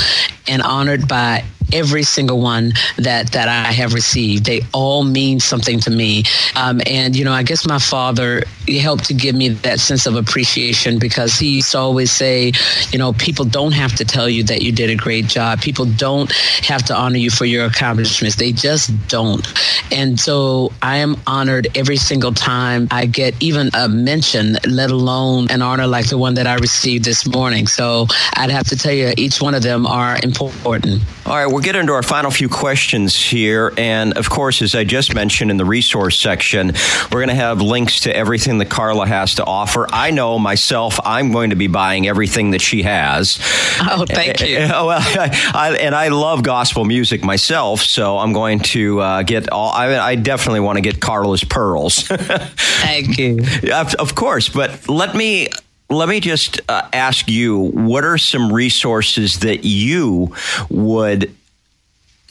and 0.48 0.62
honored 0.62 1.08
by 1.08 1.46
every 1.74 2.04
single 2.04 2.40
one 2.40 2.74
that 2.98 3.32
that 3.32 3.48
I 3.48 3.72
have 3.72 3.94
received. 3.94 4.46
They 4.46 4.62
all 4.74 5.04
mean 5.04 5.40
something 5.40 5.80
to 5.82 5.92
me. 5.92 6.24
Um, 6.56 6.82
and 6.86 7.16
you 7.16 7.26
know, 7.26 7.34
I 7.34 7.44
guess 7.44 7.68
my 7.68 7.80
father 7.80 8.44
helped 8.80 9.06
to 9.06 9.14
give 9.14 9.36
me 9.36 9.50
that 9.50 9.80
sense 9.80 10.06
of 10.06 10.16
appreciation 10.16 11.00
because 11.00 11.36
he 11.36 11.56
used 11.58 11.72
to 11.72 11.80
always 11.80 12.12
say, 12.12 12.52
you 12.92 13.00
know, 13.00 13.14
people 13.14 13.46
don't 13.46 13.74
have 13.74 13.96
to 13.96 14.06
tell 14.06 14.30
you 14.30 14.44
that 14.44 14.62
you 14.62 14.72
did 14.72 14.90
a 14.90 14.96
great 14.96 15.28
job. 15.28 15.62
People 15.62 15.86
don't 15.86 16.32
have 16.64 16.84
to 16.84 16.96
honor 16.96 17.18
you 17.18 17.30
for 17.30 17.46
your 17.46 17.66
accomplishments. 17.66 18.36
They 18.36 18.52
just 18.52 18.92
don't. 19.08 19.46
And 19.92 20.20
so 20.20 20.72
I 20.82 20.98
am 20.98 21.18
honored 21.28 21.68
every 21.76 21.98
single 21.98 22.34
time 22.34 22.88
I 22.92 23.06
get 23.06 23.36
even 23.42 23.70
a 23.74 23.90
mention, 23.90 24.58
let 24.68 24.92
alone 24.92 25.50
an 25.50 25.62
honor 25.62 25.88
like 25.88 26.10
the 26.10 26.18
one 26.18 26.36
that 26.36 26.48
I 26.48 26.56
received 26.56 27.06
this 27.06 27.28
morning. 27.28 27.68
So 27.68 28.08
I'd 28.36 28.52
have 28.52 28.68
to 28.68 28.78
tell 28.78 28.94
you, 28.94 29.14
each 29.18 29.42
one 29.42 29.56
of 29.56 29.64
them 29.64 29.86
are 29.86 30.18
important. 30.24 31.02
All 31.26 31.36
right, 31.36 31.52
we'll 31.62 31.74
get 31.74 31.80
into 31.80 31.94
our 31.94 32.02
final 32.02 32.32
few 32.32 32.50
questions 32.50 33.16
here. 33.16 33.72
And 33.78 34.14
of 34.18 34.32
course, 34.32 34.64
as 34.64 34.74
I 34.74 34.84
just 34.84 35.14
mentioned 35.14 35.52
in 35.52 35.58
the 35.58 35.66
resource 35.66 36.18
section, 36.18 36.72
we're 37.12 37.20
going 37.20 37.28
to 37.28 37.36
have 37.36 37.62
links 37.62 38.00
to 38.02 38.16
everything 38.16 38.58
that 38.58 38.72
Carla 38.72 39.06
has 39.06 39.36
to 39.36 39.46
offer. 39.46 39.86
I 39.92 40.10
know 40.10 40.40
myself, 40.40 41.00
I'm 41.06 41.32
going 41.32 41.52
to 41.52 41.56
be 41.56 41.68
buying 41.68 42.08
everything 42.08 42.52
that 42.52 42.62
she 42.62 42.82
has. 42.82 43.38
Oh, 43.80 44.06
thank 44.10 44.42
you. 44.42 44.58
well, 44.58 44.90
I, 44.90 45.52
I, 45.54 45.78
and 45.80 45.94
I 45.94 46.08
love 46.08 46.42
gospel 46.42 46.84
music 46.84 47.24
myself, 47.24 47.82
so 47.82 48.18
I'm 48.18 48.34
going 48.34 48.62
to 48.62 49.00
uh, 49.00 49.22
get 49.22 49.52
all. 49.52 49.72
I, 49.72 50.00
I 50.00 50.16
definitely 50.16 50.62
want 50.62 50.78
to 50.78 50.82
get 50.82 51.00
Carla's 51.00 51.44
pearls. 51.44 52.08
thank 52.08 53.20
you. 53.20 53.38
Of, 53.72 53.94
of 53.96 54.16
course, 54.16 54.50
but 54.50 54.90
let 54.90 55.14
me 55.14 55.50
let 55.92 56.10
me 56.10 56.22
just 56.22 56.60
uh, 56.70 56.88
ask 56.92 57.30
you 57.30 57.60
what 57.60 58.04
are 58.04 58.18
some 58.18 58.52
resources 58.52 59.40
that 59.40 59.64
you 59.64 60.34
would 60.70 61.36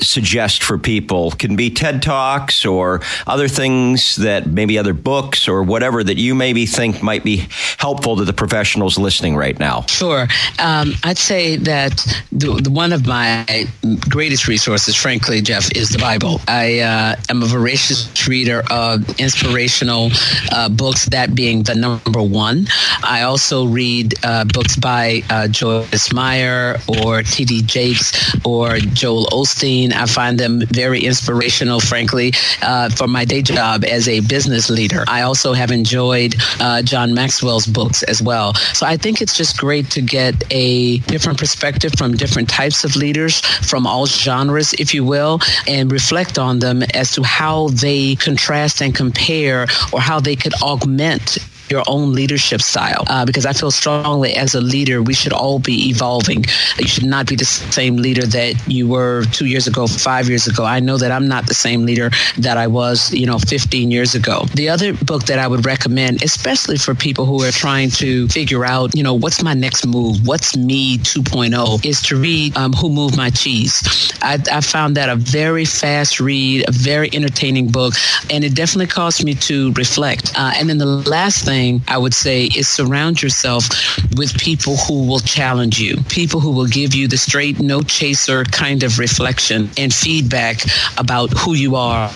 suggest 0.02 0.62
for 0.62 0.78
people 0.78 1.30
can 1.32 1.56
be 1.56 1.70
TED 1.70 2.02
Talks 2.02 2.64
or 2.64 3.00
other 3.26 3.48
things 3.48 4.16
that 4.16 4.46
maybe 4.46 4.78
other 4.78 4.94
books 4.94 5.48
or 5.48 5.62
whatever 5.62 6.02
that 6.02 6.16
you 6.16 6.34
maybe 6.34 6.66
think 6.66 7.02
might 7.02 7.24
be 7.24 7.46
helpful 7.78 8.16
to 8.16 8.24
the 8.24 8.32
professionals 8.32 8.98
listening 8.98 9.36
right 9.36 9.58
now? 9.58 9.82
Sure. 9.82 10.26
Um, 10.58 10.94
I'd 11.04 11.18
say 11.18 11.56
that 11.56 11.92
the, 12.32 12.60
the, 12.62 12.70
one 12.70 12.92
of 12.92 13.06
my 13.06 13.66
greatest 14.08 14.48
resources, 14.48 14.94
frankly, 14.94 15.40
Jeff, 15.40 15.70
is 15.76 15.90
the 15.90 15.98
Bible. 15.98 16.40
I 16.48 16.80
uh, 16.80 17.16
am 17.28 17.42
a 17.42 17.46
voracious 17.46 18.08
reader 18.26 18.62
of 18.70 19.08
inspirational 19.20 20.10
uh, 20.52 20.68
books, 20.68 21.06
that 21.06 21.34
being 21.34 21.62
the 21.62 21.74
number 21.74 22.22
one. 22.22 22.66
I 23.02 23.22
also 23.22 23.66
read 23.66 24.14
uh, 24.24 24.44
books 24.44 24.76
by 24.76 25.22
uh, 25.30 25.48
Joyce 25.48 26.12
Meyer 26.12 26.78
or 27.04 27.22
T.D. 27.22 27.62
Jakes 27.62 28.12
or 28.44 28.78
Joel 28.78 29.26
Osteen 29.26 29.89
I 29.92 30.06
find 30.06 30.38
them 30.38 30.60
very 30.66 31.00
inspirational, 31.04 31.80
frankly, 31.80 32.32
uh, 32.62 32.90
for 32.90 33.06
my 33.08 33.24
day 33.24 33.42
job 33.42 33.84
as 33.84 34.08
a 34.08 34.20
business 34.20 34.70
leader. 34.70 35.04
I 35.08 35.22
also 35.22 35.52
have 35.52 35.70
enjoyed 35.70 36.34
uh, 36.60 36.82
John 36.82 37.14
Maxwell's 37.14 37.66
books 37.66 38.02
as 38.04 38.22
well. 38.22 38.54
So 38.54 38.86
I 38.86 38.96
think 38.96 39.20
it's 39.20 39.36
just 39.36 39.58
great 39.58 39.90
to 39.90 40.02
get 40.02 40.34
a 40.50 40.98
different 40.98 41.38
perspective 41.38 41.92
from 41.96 42.16
different 42.16 42.48
types 42.48 42.84
of 42.84 42.96
leaders 42.96 43.40
from 43.40 43.86
all 43.86 44.06
genres, 44.06 44.72
if 44.74 44.94
you 44.94 45.04
will, 45.04 45.40
and 45.66 45.90
reflect 45.90 46.38
on 46.38 46.58
them 46.58 46.82
as 46.94 47.12
to 47.12 47.22
how 47.22 47.68
they 47.68 48.16
contrast 48.16 48.80
and 48.82 48.94
compare 48.94 49.66
or 49.92 50.00
how 50.00 50.20
they 50.20 50.36
could 50.36 50.54
augment 50.62 51.38
your 51.70 51.82
own 51.86 52.12
leadership 52.12 52.60
style. 52.60 53.04
Uh, 53.06 53.24
because 53.24 53.46
I 53.46 53.52
feel 53.52 53.70
strongly 53.70 54.34
as 54.34 54.54
a 54.54 54.60
leader, 54.60 55.02
we 55.02 55.14
should 55.14 55.32
all 55.32 55.58
be 55.58 55.88
evolving. 55.88 56.44
You 56.78 56.88
should 56.88 57.06
not 57.06 57.26
be 57.26 57.36
the 57.36 57.44
same 57.44 57.96
leader 57.96 58.26
that 58.26 58.54
you 58.66 58.88
were 58.88 59.24
two 59.32 59.46
years 59.46 59.66
ago, 59.66 59.86
five 59.86 60.28
years 60.28 60.46
ago. 60.46 60.64
I 60.64 60.80
know 60.80 60.98
that 60.98 61.12
I'm 61.12 61.28
not 61.28 61.46
the 61.46 61.54
same 61.54 61.86
leader 61.86 62.10
that 62.38 62.56
I 62.56 62.66
was, 62.66 63.12
you 63.12 63.26
know, 63.26 63.38
15 63.38 63.90
years 63.90 64.14
ago. 64.14 64.44
The 64.54 64.68
other 64.68 64.94
book 64.94 65.24
that 65.24 65.38
I 65.38 65.46
would 65.46 65.64
recommend, 65.64 66.22
especially 66.22 66.76
for 66.76 66.94
people 66.94 67.24
who 67.24 67.42
are 67.44 67.52
trying 67.52 67.90
to 68.02 68.28
figure 68.28 68.64
out, 68.64 68.96
you 68.96 69.02
know, 69.02 69.14
what's 69.14 69.42
my 69.42 69.54
next 69.54 69.86
move? 69.86 70.26
What's 70.26 70.56
me 70.56 70.98
2.0 70.98 71.84
is 71.84 72.02
to 72.02 72.16
read 72.16 72.56
um, 72.56 72.72
Who 72.72 72.90
Moved 72.90 73.16
My 73.16 73.30
Cheese. 73.30 74.12
I, 74.22 74.38
I 74.50 74.60
found 74.60 74.96
that 74.96 75.08
a 75.08 75.16
very 75.16 75.64
fast 75.64 76.20
read, 76.20 76.68
a 76.68 76.72
very 76.72 77.08
entertaining 77.12 77.68
book, 77.68 77.94
and 78.30 78.44
it 78.44 78.54
definitely 78.54 78.88
caused 78.88 79.24
me 79.24 79.34
to 79.34 79.72
reflect. 79.72 80.32
Uh, 80.36 80.52
and 80.56 80.68
then 80.68 80.78
the 80.78 80.86
last 80.86 81.44
thing 81.44 81.59
I 81.88 81.98
would 81.98 82.14
say 82.14 82.44
is 82.46 82.68
surround 82.68 83.22
yourself 83.22 83.68
with 84.16 84.38
people 84.38 84.76
who 84.76 85.06
will 85.06 85.20
challenge 85.20 85.78
you, 85.80 85.96
people 86.08 86.40
who 86.40 86.50
will 86.50 86.66
give 86.66 86.94
you 86.94 87.06
the 87.08 87.16
straight, 87.16 87.60
no 87.60 87.82
chaser 87.82 88.44
kind 88.44 88.82
of 88.82 88.98
reflection 88.98 89.70
and 89.76 89.92
feedback 89.92 90.62
about 90.98 91.30
who 91.30 91.54
you 91.54 91.76
are 91.76 92.10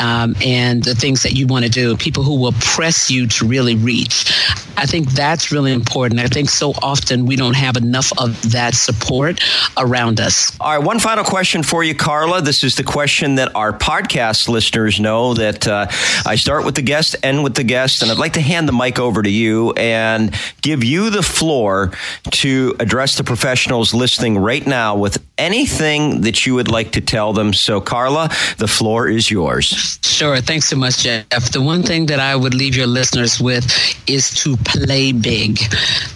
um, 0.00 0.34
and 0.44 0.82
the 0.82 0.94
things 0.94 1.22
that 1.22 1.32
you 1.32 1.46
want 1.46 1.64
to 1.64 1.70
do, 1.70 1.96
people 1.96 2.22
who 2.22 2.38
will 2.38 2.54
press 2.60 3.10
you 3.10 3.26
to 3.26 3.46
really 3.46 3.76
reach. 3.76 4.32
I 4.80 4.86
think 4.86 5.10
that's 5.10 5.52
really 5.52 5.74
important. 5.74 6.20
I 6.20 6.26
think 6.26 6.48
so 6.48 6.72
often 6.82 7.26
we 7.26 7.36
don't 7.36 7.56
have 7.56 7.76
enough 7.76 8.10
of 8.18 8.52
that 8.52 8.74
support 8.74 9.38
around 9.76 10.20
us. 10.20 10.58
All 10.58 10.74
right, 10.74 10.82
one 10.82 10.98
final 10.98 11.22
question 11.22 11.62
for 11.62 11.84
you, 11.84 11.94
Carla. 11.94 12.40
This 12.40 12.64
is 12.64 12.76
the 12.76 12.82
question 12.82 13.34
that 13.34 13.54
our 13.54 13.74
podcast 13.74 14.48
listeners 14.48 14.98
know 14.98 15.34
that 15.34 15.68
uh, 15.68 15.86
I 16.24 16.36
start 16.36 16.64
with 16.64 16.76
the 16.76 16.82
guest, 16.82 17.14
end 17.22 17.44
with 17.44 17.56
the 17.56 17.62
guest, 17.62 18.00
and 18.00 18.10
I'd 18.10 18.16
like 18.16 18.32
to 18.34 18.40
hand 18.40 18.66
the 18.66 18.72
mic 18.72 18.98
over 18.98 19.22
to 19.22 19.30
you 19.30 19.72
and 19.72 20.34
give 20.62 20.82
you 20.82 21.10
the 21.10 21.22
floor 21.22 21.92
to 22.30 22.74
address 22.80 23.18
the 23.18 23.24
professionals 23.24 23.92
listening 23.92 24.38
right 24.38 24.66
now 24.66 24.96
with 24.96 25.22
anything 25.36 26.22
that 26.22 26.46
you 26.46 26.54
would 26.54 26.68
like 26.68 26.92
to 26.92 27.02
tell 27.02 27.34
them. 27.34 27.52
So, 27.52 27.82
Carla, 27.82 28.30
the 28.56 28.68
floor 28.68 29.08
is 29.08 29.30
yours. 29.30 29.98
Sure. 30.02 30.40
Thanks 30.40 30.68
so 30.68 30.76
much, 30.76 31.02
Jeff. 31.02 31.52
The 31.52 31.60
one 31.60 31.82
thing 31.82 32.06
that 32.06 32.20
I 32.20 32.34
would 32.34 32.54
leave 32.54 32.76
your 32.76 32.86
listeners 32.86 33.40
with 33.40 33.64
is 34.06 34.30
to 34.42 34.56
play 34.70 35.12
big. 35.12 35.58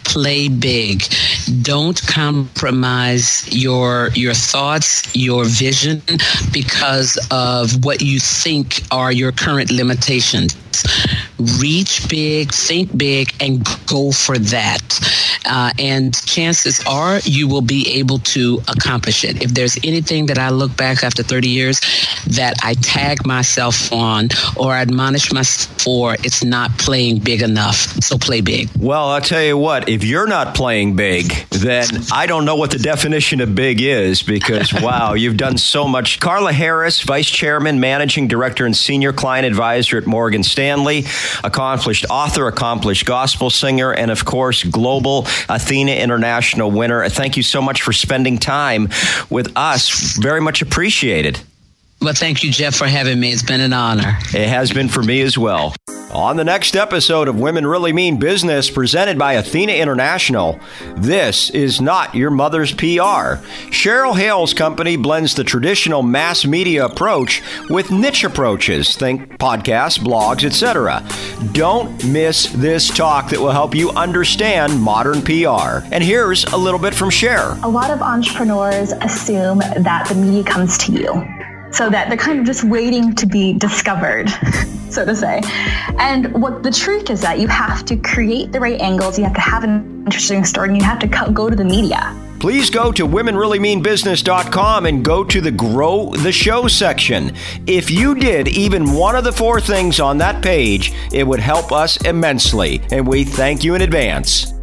Play 0.04 0.48
big. 0.48 1.02
Don't 1.62 2.00
compromise 2.06 3.46
your 3.50 4.10
your 4.14 4.34
thoughts, 4.34 5.14
your 5.14 5.44
vision 5.44 6.02
because 6.52 7.18
of 7.30 7.84
what 7.84 8.00
you 8.00 8.18
think 8.20 8.82
are 8.90 9.12
your 9.12 9.32
current 9.32 9.70
limitations 9.70 10.56
reach 11.60 12.08
big, 12.08 12.52
think 12.52 12.96
big, 12.96 13.34
and 13.40 13.66
go 13.86 14.12
for 14.12 14.38
that. 14.38 14.82
Uh, 15.46 15.70
and 15.78 16.14
chances 16.24 16.82
are 16.86 17.18
you 17.24 17.46
will 17.48 17.60
be 17.60 17.88
able 17.98 18.18
to 18.18 18.62
accomplish 18.68 19.24
it. 19.24 19.42
If 19.42 19.52
there's 19.52 19.76
anything 19.84 20.26
that 20.26 20.38
I 20.38 20.50
look 20.50 20.76
back 20.76 21.04
after 21.04 21.22
30 21.22 21.48
years 21.48 21.80
that 22.28 22.54
I 22.62 22.74
tag 22.74 23.26
myself 23.26 23.92
on 23.92 24.28
or 24.56 24.72
admonish 24.74 25.32
myself 25.32 25.82
for, 25.82 26.14
it's 26.14 26.42
not 26.42 26.70
playing 26.78 27.18
big 27.18 27.42
enough. 27.42 27.76
So 28.02 28.16
play 28.16 28.40
big. 28.40 28.70
Well, 28.78 29.08
I'll 29.08 29.20
tell 29.20 29.42
you 29.42 29.58
what, 29.58 29.88
if 29.88 30.04
you're 30.04 30.26
not 30.26 30.54
playing 30.54 30.96
big, 30.96 31.32
then 31.64 31.84
I 32.12 32.26
don't 32.26 32.44
know 32.44 32.56
what 32.56 32.70
the 32.70 32.78
definition 32.78 33.40
of 33.40 33.54
big 33.54 33.80
is 33.80 34.22
because, 34.22 34.72
wow, 34.82 35.14
you've 35.14 35.36
done 35.36 35.58
so 35.58 35.88
much. 35.88 36.20
Carla 36.20 36.52
Harris, 36.52 37.00
Vice 37.02 37.30
Chairman, 37.30 37.80
Managing 37.80 38.28
Director, 38.28 38.66
and 38.66 38.76
Senior 38.76 39.12
Client 39.12 39.46
Advisor 39.46 39.98
at 39.98 40.06
Morgan 40.06 40.42
Stanley, 40.42 41.04
accomplished 41.42 42.06
author, 42.10 42.46
accomplished 42.48 43.06
gospel 43.06 43.50
singer, 43.50 43.92
and 43.92 44.10
of 44.10 44.24
course, 44.24 44.62
global 44.64 45.26
Athena 45.48 45.92
International 45.92 46.70
winner. 46.70 47.08
Thank 47.08 47.36
you 47.36 47.42
so 47.42 47.62
much 47.62 47.82
for 47.82 47.92
spending 47.92 48.38
time 48.38 48.88
with 49.30 49.52
us. 49.56 50.16
Very 50.16 50.40
much 50.40 50.62
appreciated. 50.62 51.40
Well, 52.00 52.12
thank 52.12 52.44
you, 52.44 52.50
Jeff, 52.50 52.74
for 52.74 52.86
having 52.86 53.18
me. 53.18 53.32
It's 53.32 53.42
been 53.42 53.60
an 53.60 53.72
honor. 53.72 54.18
It 54.34 54.48
has 54.48 54.72
been 54.72 54.88
for 54.88 55.02
me 55.02 55.22
as 55.22 55.38
well. 55.38 55.74
On 56.14 56.36
the 56.36 56.44
next 56.44 56.76
episode 56.76 57.26
of 57.26 57.40
Women 57.40 57.66
Really 57.66 57.92
Mean 57.92 58.20
Business, 58.20 58.70
presented 58.70 59.18
by 59.18 59.32
Athena 59.32 59.72
International, 59.72 60.60
this 60.94 61.50
is 61.50 61.80
not 61.80 62.14
your 62.14 62.30
mother's 62.30 62.70
PR. 62.72 63.42
Cheryl 63.72 64.16
Hale's 64.16 64.54
company 64.54 64.94
blends 64.94 65.34
the 65.34 65.42
traditional 65.42 66.04
mass 66.04 66.44
media 66.44 66.84
approach 66.84 67.42
with 67.68 67.90
niche 67.90 68.22
approaches, 68.22 68.94
think 68.94 69.38
podcasts, 69.38 69.98
blogs, 69.98 70.44
etc. 70.44 71.04
Don't 71.50 72.04
miss 72.06 72.46
this 72.52 72.86
talk 72.96 73.30
that 73.30 73.40
will 73.40 73.50
help 73.50 73.74
you 73.74 73.90
understand 73.90 74.80
modern 74.80 75.20
PR. 75.20 75.84
And 75.90 76.04
here's 76.04 76.44
a 76.44 76.56
little 76.56 76.78
bit 76.78 76.94
from 76.94 77.10
Cher. 77.10 77.58
A 77.64 77.68
lot 77.68 77.90
of 77.90 78.00
entrepreneurs 78.00 78.92
assume 78.92 79.58
that 79.58 80.06
the 80.08 80.14
media 80.14 80.44
comes 80.44 80.78
to 80.78 80.92
you 80.92 81.43
so 81.74 81.90
that 81.90 82.08
they're 82.08 82.16
kind 82.16 82.38
of 82.38 82.46
just 82.46 82.64
waiting 82.64 83.14
to 83.16 83.26
be 83.26 83.52
discovered, 83.52 84.30
so 84.90 85.04
to 85.04 85.14
say. 85.14 85.40
And 85.98 86.32
what 86.40 86.62
the 86.62 86.70
truth 86.70 87.10
is 87.10 87.20
that 87.22 87.40
you 87.40 87.48
have 87.48 87.84
to 87.86 87.96
create 87.96 88.52
the 88.52 88.60
right 88.60 88.80
angles, 88.80 89.18
you 89.18 89.24
have 89.24 89.34
to 89.34 89.40
have 89.40 89.64
an 89.64 90.04
interesting 90.06 90.44
story, 90.44 90.68
and 90.68 90.76
you 90.76 90.84
have 90.84 91.00
to 91.00 91.08
go 91.32 91.50
to 91.50 91.56
the 91.56 91.64
media. 91.64 92.16
Please 92.38 92.68
go 92.70 92.92
to 92.92 93.08
womenreallymeanbusiness.com 93.08 94.86
and 94.86 95.04
go 95.04 95.24
to 95.24 95.40
the 95.40 95.50
Grow 95.50 96.10
the 96.10 96.30
Show 96.30 96.68
section. 96.68 97.34
If 97.66 97.90
you 97.90 98.14
did 98.14 98.48
even 98.48 98.92
one 98.92 99.16
of 99.16 99.24
the 99.24 99.32
four 99.32 99.60
things 99.60 99.98
on 99.98 100.18
that 100.18 100.42
page, 100.44 100.92
it 101.12 101.26
would 101.26 101.40
help 101.40 101.72
us 101.72 101.96
immensely, 102.04 102.82
and 102.92 103.06
we 103.06 103.24
thank 103.24 103.64
you 103.64 103.74
in 103.74 103.82
advance. 103.82 104.53